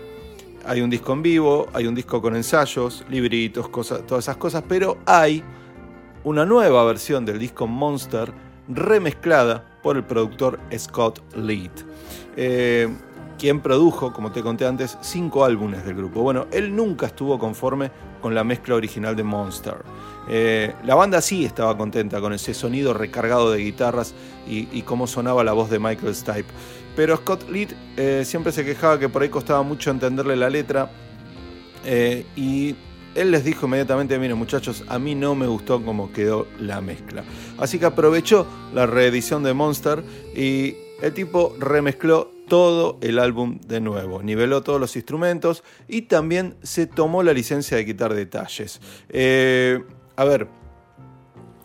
hay 0.66 0.82
un 0.82 0.90
disco 0.90 1.14
en 1.14 1.22
vivo, 1.22 1.68
hay 1.72 1.86
un 1.86 1.94
disco 1.94 2.20
con 2.20 2.36
ensayos, 2.36 3.06
libritos, 3.12 3.70
cosas, 3.70 4.08
todas 4.08 4.26
esas 4.26 4.38
cosas, 4.38 4.64
pero 4.68 4.98
hay 5.06 5.44
una 6.24 6.46
nueva 6.46 6.84
versión 6.84 7.26
del 7.26 7.40
disco 7.40 7.68
Monster 7.68 8.32
remezclada 8.68 9.64
por 9.82 9.98
el 9.98 10.04
productor 10.04 10.60
Scott 10.78 11.22
Lead, 11.36 11.72
eh, 12.36 12.88
quien 13.38 13.62
produjo, 13.62 14.12
como 14.12 14.32
te 14.32 14.42
conté 14.42 14.66
antes, 14.66 14.98
cinco 15.02 15.46
álbumes 15.46 15.86
del 15.86 15.96
grupo. 15.96 16.22
Bueno, 16.22 16.48
él 16.52 16.76
nunca 16.76 17.08
estuvo 17.08 17.40
conforme 17.40 17.90
con 18.22 18.36
la 18.36 18.44
mezcla 18.44 18.76
original 18.76 19.16
de 19.16 19.24
Monster. 19.24 19.78
Eh, 20.30 20.76
la 20.84 20.96
banda 20.96 21.22
sí 21.22 21.46
estaba 21.46 21.78
contenta 21.78 22.20
con 22.20 22.34
ese 22.34 22.54
sonido 22.54 22.94
recargado 22.94 23.52
de 23.52 23.60
guitarras 23.60 24.14
y, 24.46 24.82
cómo 24.82 25.08
sonaba 25.08 25.44
la 25.44 25.54
voz 25.54 25.70
de 25.70 25.80
Michael 25.80 26.14
Stipe. 26.14 26.50
Pero 26.96 27.16
Scott 27.18 27.50
Lead 27.50 27.70
eh, 27.96 28.24
siempre 28.26 28.52
se 28.52 28.66
quejaba 28.66 29.00
que 29.00 29.08
por 29.08 29.22
ahí 29.22 29.30
costaba 29.30 29.64
mucho 29.64 29.90
entenderle 29.90 30.36
la 30.36 30.50
letra 30.50 30.92
y 32.36 32.76
él 33.16 33.32
les 33.32 33.44
dijo 33.44 33.66
inmediatamente, 33.66 34.18
miren 34.20 34.38
muchachos, 34.38 34.84
a 34.88 35.00
mí 35.00 35.16
no 35.16 35.36
me 35.36 35.48
gustó 35.48 35.84
cómo 35.84 36.12
quedó 36.12 36.48
la 36.60 36.82
mezcla. 36.82 37.24
Así 37.58 37.80
que 37.80 37.86
aprovechó 37.86 38.46
la 38.74 38.86
reedición 38.86 39.44
de 39.44 39.54
Monster 39.54 40.04
y 40.36 40.76
el 41.02 41.14
tipo 41.14 41.56
remezcló 41.60 42.32
todo 42.48 42.98
el 43.02 43.20
álbum 43.20 43.60
de 43.62 43.80
nuevo, 43.80 44.24
niveló 44.24 44.64
todos 44.64 44.80
los 44.80 44.96
instrumentos 44.96 45.64
y 45.88 46.04
también 46.04 46.56
se 46.64 46.88
tomó 46.88 47.24
la 47.24 47.34
licencia 47.34 47.78
de 47.78 47.86
quitar 47.86 48.14
detalles. 48.14 48.82
Eh, 49.10 49.82
a 50.16 50.26
ver, 50.26 50.48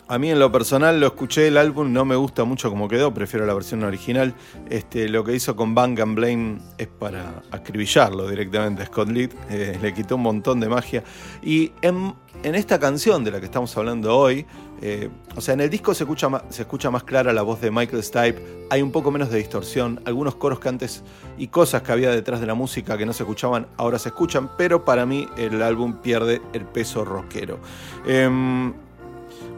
a 0.07 0.19
mí 0.19 0.31
en 0.31 0.39
lo 0.39 0.53
personal 0.53 1.01
lo 1.01 1.07
escuché 1.07 1.49
el 1.49 1.57
álbum, 1.57 1.93
no 1.93 2.05
me 2.05 2.15
gusta 2.15 2.45
mucho 2.45 2.69
como 2.69 2.89
quedó, 2.89 3.15
prefiero 3.15 3.47
la 3.47 3.55
versión 3.55 3.83
original. 3.85 4.35
Este, 4.69 5.09
lo 5.09 5.25
que 5.25 5.35
hizo 5.35 5.57
con 5.57 5.75
Bang 5.75 5.99
and 6.01 6.15
Blame 6.15 6.59
es 6.77 6.89
para 6.89 7.43
acribillarlo 7.51 8.29
directamente 8.29 8.83
a 8.83 8.87
Scott 8.87 9.09
Litt, 9.09 9.33
eh, 9.49 9.79
le 9.81 9.95
quitó 9.95 10.17
un 10.17 10.23
montón 10.23 10.61
de 10.61 10.69
magia. 10.69 11.03
Y 11.43 11.73
en, 11.81 12.15
esta 12.43 12.79
canción 12.79 13.25
de 13.25 13.31
la 13.31 13.41
que 13.41 13.47
estamos 13.47 13.75
hablando 13.79 14.15
hoy, 14.15 14.45
eh, 14.83 15.09
o 15.35 15.41
sea, 15.41 15.55
en 15.55 15.63
el 15.63 15.71
disco 15.71 15.95
se 15.95 16.05
escucha, 16.05 16.29
más, 16.29 16.43
se 16.51 16.63
escucha 16.63 16.91
más 16.91 17.05
clara 17.05 17.33
la 17.33 17.41
voz 17.41 17.63
de 17.63 17.71
Michael 17.71 18.03
Stipe, 18.03 18.67
hay 18.69 18.83
un 18.83 18.93
poco 18.93 19.11
menos 19.11 19.31
de 19.31 19.39
distorsión, 19.39 20.03
algunos 20.05 20.35
coros 20.35 20.61
que 20.61 20.69
antes 20.69 21.03
y 21.39 21.49
cosas 21.49 21.81
que 21.81 21.93
había 21.93 22.11
detrás 22.11 22.41
de 22.41 22.47
la 22.47 22.55
música 22.55 22.99
que 22.99 23.07
no 23.07 23.15
se 23.15 23.23
escuchaban, 23.23 23.69
ahora 23.79 23.99
se 23.99 24.11
escuchan, 24.11 24.51
pero 24.59 24.85
para 24.85 25.07
mí 25.07 25.27
el 25.39 25.63
álbum 25.63 25.95
pierde 26.03 26.43
el 26.53 26.67
peso 26.67 27.07
rockero. 27.07 27.59
Em, 28.07 28.75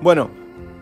bueno, 0.03 0.31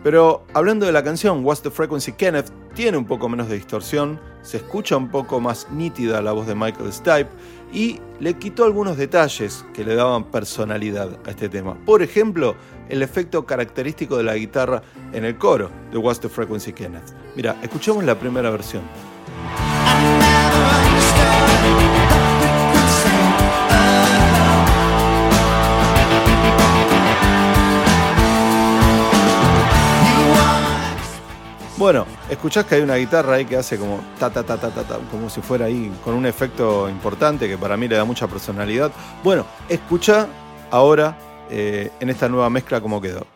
pero 0.03 0.45
hablando 0.53 0.85
de 0.85 0.91
la 0.91 1.03
canción 1.03 1.43
What's 1.43 1.61
the 1.61 1.71
Frequency 1.71 2.11
Kenneth, 2.11 2.51
tiene 2.75 2.97
un 2.97 3.05
poco 3.05 3.27
menos 3.27 3.49
de 3.49 3.55
distorsión, 3.55 4.19
se 4.43 4.57
escucha 4.57 4.97
un 4.97 5.09
poco 5.09 5.39
más 5.39 5.67
nítida 5.71 6.21
la 6.21 6.31
voz 6.31 6.45
de 6.45 6.53
Michael 6.53 6.93
Stipe 6.93 7.29
y 7.73 7.99
le 8.19 8.35
quitó 8.35 8.65
algunos 8.65 8.97
detalles 8.97 9.65
que 9.73 9.83
le 9.83 9.95
daban 9.95 10.25
personalidad 10.25 11.17
a 11.25 11.31
este 11.31 11.49
tema. 11.49 11.75
Por 11.85 12.03
ejemplo, 12.03 12.55
el 12.89 13.01
efecto 13.01 13.45
característico 13.45 14.17
de 14.17 14.23
la 14.23 14.35
guitarra 14.35 14.83
en 15.11 15.25
el 15.25 15.37
coro 15.37 15.71
de 15.91 15.97
What's 15.97 16.19
the 16.19 16.29
Frequency 16.29 16.73
Kenneth. 16.73 17.15
Mira, 17.35 17.57
escuchemos 17.63 18.03
la 18.03 18.19
primera 18.19 18.49
versión. 18.51 18.83
Bueno, 31.77 32.05
escuchás 32.29 32.63
que 32.65 32.75
hay 32.75 32.81
una 32.81 32.95
guitarra 32.95 33.35
ahí 33.35 33.43
que 33.43 33.57
hace 33.57 33.77
como 33.77 33.99
ta 34.17 34.29
ta 34.29 34.43
ta 34.43 34.57
ta 34.57 34.69
ta, 34.69 34.83
ta 34.83 34.97
como 35.11 35.29
si 35.29 35.41
fuera 35.41 35.65
ahí 35.65 35.91
con 36.05 36.13
un 36.13 36.25
efecto 36.25 36.87
importante 36.89 37.49
que 37.49 37.57
para 37.57 37.75
mí 37.75 37.89
le 37.89 37.97
da 37.97 38.05
mucha 38.05 38.27
personalidad. 38.27 38.91
Bueno, 39.21 39.45
escucha 39.67 40.27
ahora 40.71 41.17
eh, 41.49 41.91
en 41.99 42.09
esta 42.09 42.29
nueva 42.29 42.49
mezcla 42.49 42.79
cómo 42.79 43.01
quedó. 43.01 43.27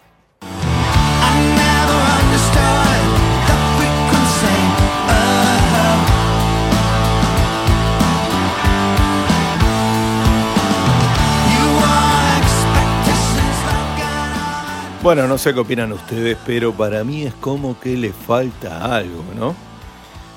Bueno, 15.02 15.28
no 15.30 15.38
sé 15.38 15.54
qué 15.54 15.62
opinan 15.62 15.94
ustedes, 15.94 16.38
pero 16.46 16.74
para 16.74 17.06
mí 17.06 17.24
es 17.24 17.34
como 17.36 17.80
que 17.80 17.96
le 17.96 18.12
falta 18.12 18.98
algo, 18.98 19.24
¿no? 19.34 19.56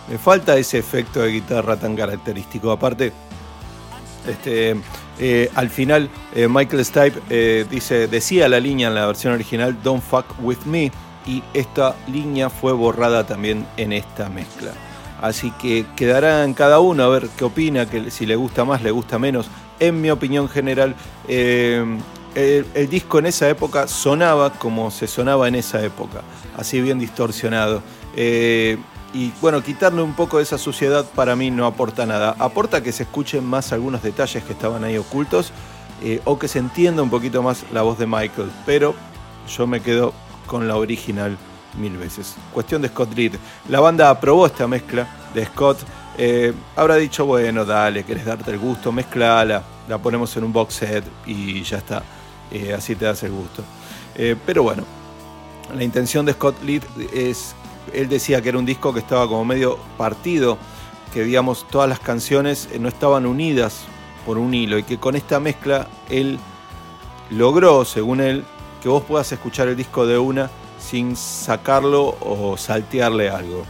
Le 0.09 0.19
falta 0.19 0.57
ese 0.57 0.79
efecto 0.79 1.19
de 1.19 1.33
guitarra 1.33 1.77
tan 1.77 1.97
característico. 1.97 2.71
Aparte, 2.71 3.13
este, 4.29 4.77
eh, 5.19 5.51
al 5.57 5.69
final 5.69 6.09
eh, 6.33 6.47
Michael 6.49 6.85
Stipe 6.85 7.21
eh, 7.29 7.67
dice, 7.69 8.07
decía 8.07 8.49
la 8.49 8.61
línea 8.61 8.87
en 8.87 8.95
la 8.95 9.07
versión 9.07 9.33
original 9.33 9.77
Don't 9.83 10.03
fuck 10.03 10.27
with 10.41 10.59
me 10.65 10.93
y 11.27 11.43
esta 11.55 11.97
línea 12.07 12.49
fue 12.49 12.73
borrada 12.73 13.27
también 13.27 13.67
en 13.77 13.93
esta 13.93 14.29
mezcla. 14.29 14.71
Así 15.21 15.51
que 15.61 15.87
quedará 15.97 16.45
en 16.45 16.55
cada 16.55 16.79
uno 16.79 17.03
a 17.03 17.09
ver 17.09 17.29
qué 17.37 17.45
opina, 17.45 17.91
que 17.91 18.13
si 18.13 18.27
le 18.27 18.37
gusta 18.37 18.65
más, 18.65 18.81
le 18.81 18.93
gusta 18.93 19.19
menos. 19.19 19.49
En 19.81 20.01
mi 20.01 20.11
opinión 20.11 20.49
general, 20.49 20.95
el, 22.35 22.89
disco 22.89 23.19
en 23.19 23.27
esa 23.27 23.49
época 23.49 23.87
sonaba 23.87 24.53
como 24.53 24.91
se 24.91 25.07
sonaba 25.07 25.49
en 25.49 25.55
esa 25.55 25.83
época, 25.85 26.23
así 26.57 26.81
bien 26.81 26.99
distorsionado. 26.99 27.83
Eh, 28.17 28.79
y 29.15 29.33
bueno, 29.41 29.63
quitarle 29.63 30.03
un 30.03 30.15
poco 30.15 30.39
de 30.39 30.45
esa 30.45 30.57
suciedad 30.57 31.05
para 31.15 31.37
mí 31.37 31.51
no 31.51 31.67
aporta 31.67 32.07
nada. 32.07 32.35
Aporta 32.39 32.83
que 32.83 32.93
se 32.93 33.03
escuchen 33.03 33.45
más 33.45 33.73
algunos 33.73 34.03
detalles 34.03 34.43
que 34.43 34.53
estaban 34.53 34.85
ahí 34.85 34.97
ocultos 34.97 35.53
eh, 36.03 36.21
o 36.25 36.39
que 36.39 36.49
se 36.49 36.59
entienda 36.59 37.03
un 37.03 37.11
poquito 37.11 37.43
más 37.43 37.65
la 37.73 37.83
voz 37.83 37.99
de 37.99 38.07
Michael. 38.07 38.51
Pero 38.65 38.95
yo 39.55 39.67
me 39.67 39.81
quedo 39.81 40.15
con 40.47 40.67
la 40.67 40.77
original 40.77 41.37
mil 41.79 41.97
veces. 41.99 42.37
Cuestión 42.53 42.81
de 42.81 42.89
Scott 42.89 43.13
Reed. 43.15 43.35
La 43.69 43.81
banda 43.81 44.09
aprobó 44.09 44.47
esta 44.47 44.67
mezcla 44.67 45.07
de 45.35 45.45
Scott. 45.45 45.79
Eh, 46.17 46.53
habrá 46.77 46.97
dicho, 46.97 47.27
bueno, 47.27 47.65
dale, 47.65 48.05
querés 48.05 48.25
darte 48.25 48.51
el 48.51 48.59
gusto, 48.59 48.93
mezclala, 48.93 49.63
la 49.89 49.99
ponemos 49.99 50.37
en 50.37 50.45
un 50.45 50.53
box 50.53 50.75
set 50.75 51.05
y 51.27 51.63
ya 51.63 51.79
está. 51.79 52.03
Eh, 52.53 52.75
así 52.75 52.95
te 52.95 53.07
das 53.07 53.23
el 53.23 53.33
gusto. 53.33 53.65
Eh, 54.15 54.37
pero 54.45 54.63
bueno, 54.63 54.85
la 55.75 55.83
intención 55.83 56.27
de 56.27 56.35
Scott 56.35 56.57
Reed 56.63 56.83
es, 57.13 57.55
él 57.93 58.09
decía 58.09 58.43
que 58.43 58.51
era 58.51 58.59
un 58.59 58.67
disco 58.67 58.93
que 58.93 59.01
estaba 59.01 59.27
como 59.27 59.45
medio 59.45 59.79
partido, 59.97 60.59
que 61.15 61.25
digamos 61.25 61.67
todas 61.69 61.89
las 61.89 62.01
canciones 62.01 62.69
no 62.79 62.89
estaban 62.89 63.27
unidas 63.27 63.85
por 64.27 64.39
un 64.39 64.53
hilo 64.55 64.79
y 64.79 64.83
que 64.83 64.99
con 64.99 65.17
esta 65.17 65.41
mezcla 65.41 65.89
él 66.11 66.39
logró, 67.31 67.85
según 67.85 68.21
él, 68.21 68.45
que 68.83 68.89
vos 68.89 69.03
puedas 69.03 69.31
escuchar 69.33 69.69
el 69.69 69.77
disco 69.77 70.07
de 70.07 70.19
una 70.19 70.51
sin 70.79 71.17
sacarlo 71.17 72.17
o 72.21 72.57
saltearle 72.57 73.31
algo. 73.31 73.65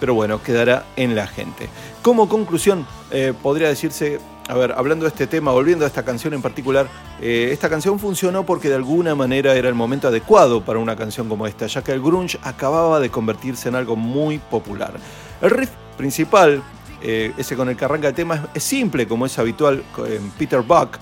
Pero 0.00 0.14
bueno, 0.14 0.42
quedará 0.42 0.84
en 0.96 1.14
la 1.14 1.26
gente. 1.26 1.68
Como 2.02 2.28
conclusión, 2.28 2.86
eh, 3.10 3.32
podría 3.40 3.68
decirse, 3.68 4.20
a 4.48 4.54
ver, 4.54 4.72
hablando 4.76 5.04
de 5.04 5.10
este 5.10 5.26
tema, 5.26 5.50
volviendo 5.50 5.84
a 5.84 5.88
esta 5.88 6.04
canción 6.04 6.34
en 6.34 6.42
particular, 6.42 6.88
eh, 7.20 7.48
esta 7.52 7.68
canción 7.68 7.98
funcionó 7.98 8.46
porque 8.46 8.68
de 8.68 8.76
alguna 8.76 9.14
manera 9.14 9.54
era 9.54 9.68
el 9.68 9.74
momento 9.74 10.08
adecuado 10.08 10.64
para 10.64 10.78
una 10.78 10.94
canción 10.96 11.28
como 11.28 11.46
esta, 11.46 11.66
ya 11.66 11.82
que 11.82 11.92
el 11.92 12.00
grunge 12.00 12.38
acababa 12.42 13.00
de 13.00 13.10
convertirse 13.10 13.68
en 13.68 13.74
algo 13.74 13.96
muy 13.96 14.38
popular. 14.38 14.94
El 15.40 15.50
riff 15.50 15.70
principal, 15.96 16.62
eh, 17.02 17.32
ese 17.36 17.56
con 17.56 17.68
el 17.68 17.76
que 17.76 17.84
arranca 17.84 18.08
el 18.08 18.14
tema, 18.14 18.48
es 18.54 18.62
simple 18.62 19.08
como 19.08 19.26
es 19.26 19.38
habitual 19.38 19.82
en 20.06 20.30
Peter 20.32 20.60
Buck, 20.60 20.98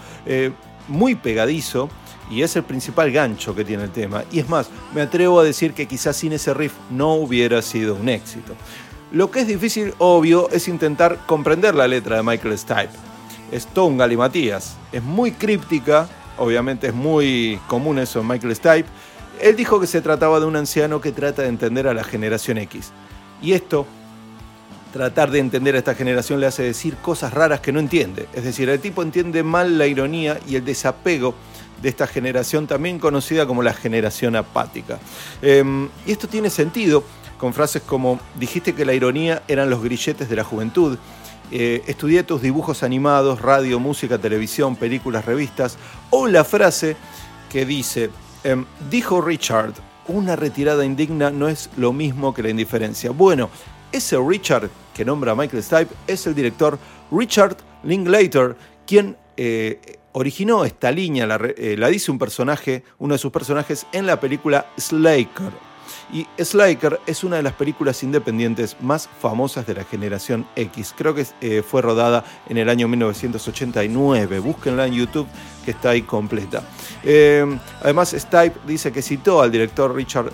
muy 0.89 1.15
pegadizo 1.15 1.89
y 2.31 2.43
es 2.43 2.57
el 2.57 2.63
principal 2.63 3.11
gancho 3.11 3.55
que 3.55 3.65
tiene 3.65 3.85
el 3.85 3.91
tema. 3.91 4.25
Y 4.33 4.39
es 4.39 4.49
más, 4.49 4.71
me 4.95 5.03
atrevo 5.03 5.41
a 5.41 5.45
decir 5.45 5.75
que 5.75 5.87
quizás 5.87 6.17
sin 6.17 6.33
ese 6.33 6.55
riff 6.55 6.75
no 6.91 7.15
hubiera 7.15 7.61
sido 7.63 7.95
un 7.95 8.09
éxito. 8.09 8.55
Lo 9.13 9.31
que 9.31 9.41
es 9.41 9.47
difícil, 9.47 9.95
obvio, 9.99 10.49
es 10.51 10.67
intentar 10.67 11.19
comprender 11.27 11.75
la 11.75 11.87
letra 11.87 12.17
de 12.17 12.23
Michael 12.23 12.59
Stipe. 12.59 13.14
Es 13.55 13.69
todo 13.69 13.85
un 13.85 13.97
galimatías. 13.97 14.75
Es 14.91 15.01
muy 15.01 15.31
críptica, 15.31 16.09
obviamente 16.39 16.89
es 16.89 16.95
muy 16.95 17.61
común 17.69 18.01
eso 18.01 18.19
en 18.19 18.27
Michael 18.27 18.57
Stipe. 18.57 18.87
Él 19.41 19.55
dijo 19.55 19.79
que 19.79 19.87
se 19.87 20.01
trataba 20.01 20.41
de 20.41 20.47
un 20.47 20.57
anciano 20.57 21.01
que 21.01 21.13
trata 21.13 21.43
de 21.43 21.49
entender 21.49 21.87
a 21.87 21.95
la 21.95 22.03
generación 22.03 22.59
X. 22.59 22.91
Y 23.41 23.53
esto, 23.53 23.87
tratar 24.93 25.31
de 25.31 25.39
entender 25.39 25.77
a 25.77 25.79
esta 25.79 25.95
generación 25.95 26.41
le 26.41 26.47
hace 26.47 26.65
decir 26.65 26.97
cosas 26.97 27.33
raras 27.33 27.61
que 27.61 27.71
no 27.71 27.79
entiende. 27.79 28.27
Es 28.35 28.43
decir, 28.43 28.69
el 28.69 28.81
tipo 28.81 29.05
entiende 29.05 29.45
mal 29.45 29.79
la 29.79 29.87
ironía 29.87 30.41
y 30.49 30.57
el 30.57 30.65
desapego 30.65 31.37
de 31.81 31.91
esta 31.91 32.09
generación, 32.09 32.67
también 32.67 32.99
conocida 32.99 33.47
como 33.47 33.63
la 33.63 33.73
generación 33.73 34.35
apática. 34.35 34.99
Em, 35.43 35.89
y 36.05 36.11
esto 36.11 36.27
tiene 36.27 36.51
sentido 36.51 37.05
con 37.39 37.55
frases 37.55 37.83
como, 37.83 38.19
dijiste 38.35 38.75
que 38.75 38.85
la 38.85 38.95
ironía 38.95 39.45
eran 39.47 39.71
los 39.71 39.81
grilletes 39.81 40.29
de 40.29 40.35
la 40.35 40.43
juventud, 40.43 40.99
eh, 41.57 41.85
estudié 41.87 42.25
tus 42.25 42.43
dibujos 42.43 42.83
animados, 42.83 43.41
radio, 43.41 43.79
música, 43.79 44.19
televisión, 44.19 44.75
películas, 44.75 45.25
revistas, 45.25 45.79
o 46.11 46.27
la 46.27 46.43
frase 46.43 46.97
que 47.49 47.65
dice, 47.65 48.11
em, 48.43 48.65
dijo 48.91 49.21
Richard, 49.21 49.73
una 50.09 50.35
retirada 50.35 50.85
indigna 50.85 51.31
no 51.31 51.47
es 51.47 51.71
lo 51.77 51.93
mismo 51.93 52.35
que 52.35 52.43
la 52.43 52.51
indiferencia. 52.51 53.13
Bueno, 53.13 53.51
ese 53.93 54.17
Richard 54.19 54.69
que 54.93 55.05
nombra 55.05 55.37
Michael 55.37 55.63
Stipe 55.63 55.95
es 56.09 56.27
el 56.27 56.35
director 56.35 56.77
Richard 57.13 57.57
Linklater, 57.85 58.57
quien 58.85 59.17
eh, 59.37 60.01
originó 60.11 60.65
esta 60.65 60.91
línea, 60.91 61.29
eh, 61.57 61.77
la, 61.79 61.87
dice 61.87 62.11
un 62.11 62.19
personaje, 62.19 62.83
uno 62.99 63.15
de 63.15 63.19
sus 63.19 63.31
personajes 63.31 63.87
en 63.93 64.07
la 64.07 64.19
película 64.19 64.67
Slaker. 64.77 65.53
Y 66.15 66.27
Slaker 66.43 67.01
es 67.07 67.25
una 67.25 67.37
de 67.37 67.43
las 67.43 67.53
películas 67.53 68.03
independientes 68.03 68.77
más 68.81 69.09
famosas 69.21 69.67
de 69.67 69.75
la 69.75 69.85
generación 69.85 70.47
X. 70.57 70.95
Creo 70.97 71.15
que 71.15 71.27
eh, 71.43 71.63
fue 71.63 71.83
rodada 71.83 72.25
en 72.49 72.57
el 72.57 72.71
año 72.71 72.89
1989. 72.89 74.39
Búsquenla 74.39 74.87
en 74.87 74.95
YouTube 74.95 75.27
que 75.65 75.73
está 75.73 75.91
ahí 75.91 76.03
completa. 76.03 76.63
Eh, 77.03 77.45
además, 77.83 78.15
Stipe 78.17 78.55
dice 78.67 78.93
que 78.93 79.03
citó 79.03 79.43
al 79.43 79.51
director 79.51 79.95
Richard 79.95 80.31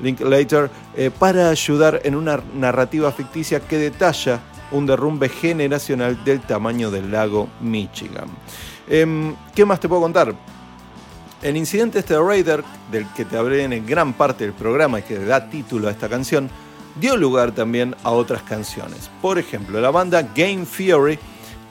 Linklater 0.00 0.70
para 1.18 1.50
ayudar 1.50 2.00
en 2.02 2.16
una 2.16 2.40
narrativa 2.54 3.12
ficticia 3.12 3.60
que 3.60 3.76
detalla 3.76 4.40
un 4.72 4.86
derrumbe 4.86 5.28
generacional 5.28 6.24
del 6.24 6.40
tamaño 6.40 6.90
del 6.90 7.12
lago 7.12 7.48
Michigan. 7.60 8.28
Em, 8.88 9.34
¿Qué 9.54 9.64
más 9.64 9.78
te 9.78 9.88
puedo 9.88 10.02
contar? 10.02 10.34
El 11.42 11.56
incidente 11.56 11.98
este 11.98 12.14
de 12.14 12.20
Raider, 12.20 12.62
del 12.92 13.04
que 13.14 13.24
te 13.24 13.36
hablé 13.36 13.64
en 13.64 13.84
gran 13.84 14.12
parte 14.12 14.44
del 14.44 14.52
programa 14.52 15.00
y 15.00 15.02
que 15.02 15.18
da 15.18 15.50
título 15.50 15.88
a 15.88 15.90
esta 15.90 16.08
canción, 16.08 16.48
dio 17.00 17.16
lugar 17.16 17.50
también 17.50 17.96
a 18.04 18.10
otras 18.10 18.42
canciones. 18.42 19.10
Por 19.20 19.40
ejemplo, 19.40 19.80
la 19.80 19.90
banda 19.90 20.22
Game 20.22 20.64
Theory 20.64 21.18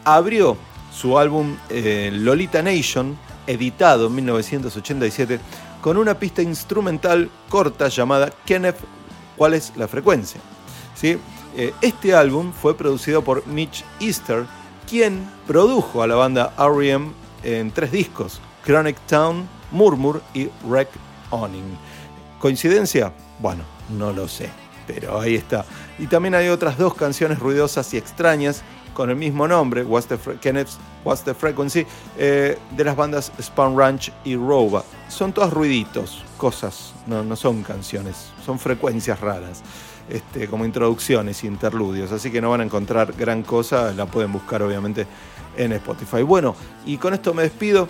abrió 0.03 0.57
su 0.93 1.17
álbum 1.17 1.55
eh, 1.69 2.09
Lolita 2.11 2.61
Nation, 2.61 3.17
editado 3.47 4.07
en 4.07 4.15
1987, 4.15 5.39
con 5.82 5.95
una 5.95 6.19
pista 6.19 6.41
instrumental 6.41 7.30
corta 7.47 7.88
llamada 7.88 8.30
Kenneth, 8.45 8.78
¿cuál 9.38 9.53
es 9.53 9.72
la 9.78 9.88
frecuencia? 9.88 10.41
¿Sí? 10.95 11.17
Eh, 11.55 11.74
este 11.82 12.13
álbum 12.13 12.51
fue 12.51 12.78
producido 12.78 13.24
por 13.24 13.47
Mitch 13.47 13.86
Easter, 14.01 14.45
quien 14.86 15.26
produjo 15.47 16.03
a 16.03 16.07
la 16.07 16.15
banda 16.15 16.53
R.E.M. 16.57 17.11
en 17.43 17.72
tres 17.72 17.93
discos, 17.93 18.41
Chronic 18.65 18.97
Town, 19.07 19.47
Murmur 19.72 20.22
y 20.34 20.49
Wreck 20.63 20.89
Owning. 21.30 21.78
¿Coincidencia? 22.39 23.11
Bueno, 23.39 23.63
no 23.89 24.11
lo 24.11 24.28
sé, 24.28 24.49
pero 24.88 25.19
ahí 25.19 25.36
está. 25.36 25.65
Y 25.99 26.07
también 26.07 26.36
hay 26.36 26.49
otras 26.49 26.78
dos 26.78 26.93
canciones 26.95 27.39
ruidosas 27.39 27.93
y 27.93 27.97
extrañas 27.97 28.63
con 28.93 29.09
el 29.09 29.15
mismo 29.15 29.47
nombre, 29.47 29.84
What's 29.84 30.07
the, 30.07 30.17
What's 31.03 31.24
the 31.24 31.34
Frequency, 31.34 31.86
eh, 32.17 32.57
de 32.76 32.84
las 32.84 32.95
bandas 32.95 33.32
Spawn 33.41 33.78
Ranch 33.78 34.11
y 34.24 34.36
Roba. 34.36 34.84
Son 35.07 35.32
todos 35.32 35.53
ruiditos, 35.53 36.24
cosas, 36.38 36.93
no, 37.07 37.24
no 37.24 37.36
son 37.36 37.63
canciones, 37.63 38.32
son 38.45 38.59
frecuencias 38.59 39.19
raras. 39.19 39.61
Este, 40.09 40.47
como 40.47 40.65
introducciones 40.65 41.43
interludios, 41.45 42.11
así 42.11 42.32
que 42.32 42.41
no 42.41 42.49
van 42.49 42.59
a 42.59 42.63
encontrar 42.65 43.13
gran 43.13 43.43
cosa, 43.43 43.93
la 43.93 44.07
pueden 44.07 44.34
buscar 44.34 44.61
obviamente 44.61 45.07
en 45.55 45.72
Spotify. 45.74 46.22
Bueno, 46.24 46.53
y 46.86 46.97
con 46.97 47.13
esto 47.13 47.34
me 47.34 47.43
despido. 47.43 47.88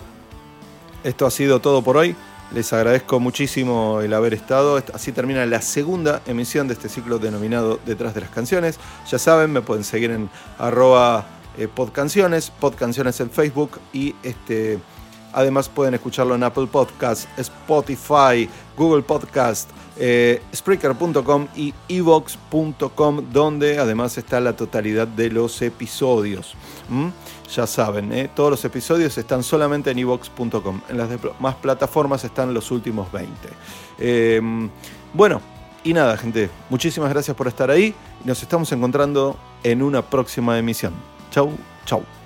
Esto 1.04 1.26
ha 1.26 1.30
sido 1.30 1.60
todo 1.60 1.82
por 1.82 1.96
hoy. 1.96 2.14
Les 2.54 2.72
agradezco 2.72 3.18
muchísimo 3.18 4.00
el 4.02 4.12
haber 4.12 4.34
estado. 4.34 4.82
Así 4.92 5.10
termina 5.10 5.44
la 5.46 5.62
segunda 5.62 6.22
emisión 6.26 6.68
de 6.68 6.74
este 6.74 6.88
ciclo 6.88 7.18
denominado 7.18 7.80
Detrás 7.84 8.14
de 8.14 8.20
las 8.20 8.30
Canciones. 8.30 8.78
Ya 9.10 9.18
saben, 9.18 9.52
me 9.52 9.62
pueden 9.62 9.84
seguir 9.84 10.10
en 10.10 10.30
arroba 10.58 11.26
eh, 11.58 11.66
podcanciones, 11.66 12.50
podcanciones 12.50 13.18
en 13.20 13.30
Facebook 13.30 13.80
y 13.92 14.14
este, 14.22 14.78
además 15.32 15.68
pueden 15.68 15.94
escucharlo 15.94 16.34
en 16.34 16.42
Apple 16.42 16.66
Podcasts, 16.66 17.28
Spotify, 17.36 18.48
Google 18.76 19.02
Podcast, 19.02 19.70
eh, 19.96 20.42
Spreaker.com 20.54 21.48
y 21.54 21.74
evox.com, 21.88 23.32
donde 23.32 23.78
además 23.78 24.16
está 24.18 24.40
la 24.40 24.56
totalidad 24.56 25.06
de 25.06 25.30
los 25.30 25.60
episodios. 25.62 26.54
Ya 27.54 27.66
saben, 27.66 28.12
¿eh? 28.12 28.30
todos 28.34 28.50
los 28.50 28.64
episodios 28.64 29.16
están 29.18 29.42
solamente 29.42 29.90
en 29.90 29.98
evox.com. 29.98 30.80
En 30.88 30.96
las 30.96 31.08
demás 31.10 31.54
plataformas 31.56 32.24
están 32.24 32.54
los 32.54 32.70
últimos 32.70 33.12
20. 33.12 33.30
Em, 33.98 34.70
bueno, 35.12 35.40
y 35.84 35.92
nada, 35.92 36.16
gente, 36.16 36.48
muchísimas 36.70 37.10
gracias 37.10 37.36
por 37.36 37.48
estar 37.48 37.70
ahí. 37.70 37.94
Nos 38.24 38.42
estamos 38.42 38.70
encontrando 38.72 39.36
en 39.62 39.82
una 39.82 40.02
próxima 40.02 40.58
emisión. 40.58 40.94
Chau, 41.30 41.50
chau. 41.84 42.21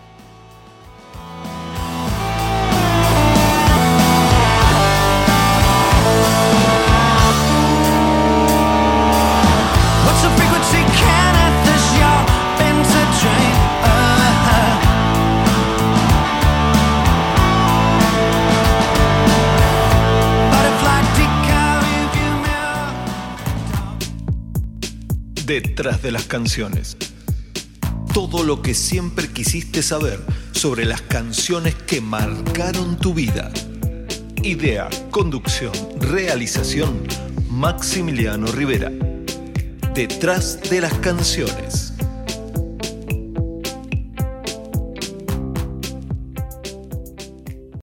Detrás 25.63 26.03
de 26.03 26.13
las 26.13 26.25
canciones. 26.27 26.99
Todo 28.13 28.45
lo 28.45 28.61
que 28.61 28.75
siempre 28.75 29.29
quisiste 29.29 29.83
saber 29.83 30.21
sobre 30.53 30.85
las 30.85 31.01
canciones 31.01 31.75
que 31.75 32.03
marcaron 32.03 32.99
tu 32.99 33.15
vida. 33.15 33.51
Idea, 34.43 34.91
conducción, 35.11 35.73
realización, 35.99 37.05
Maximiliano 37.49 38.49
Rivera. 38.49 38.93
Detrás 39.95 40.61
de 40.69 40.83
las 40.83 40.93
canciones. 40.99 41.86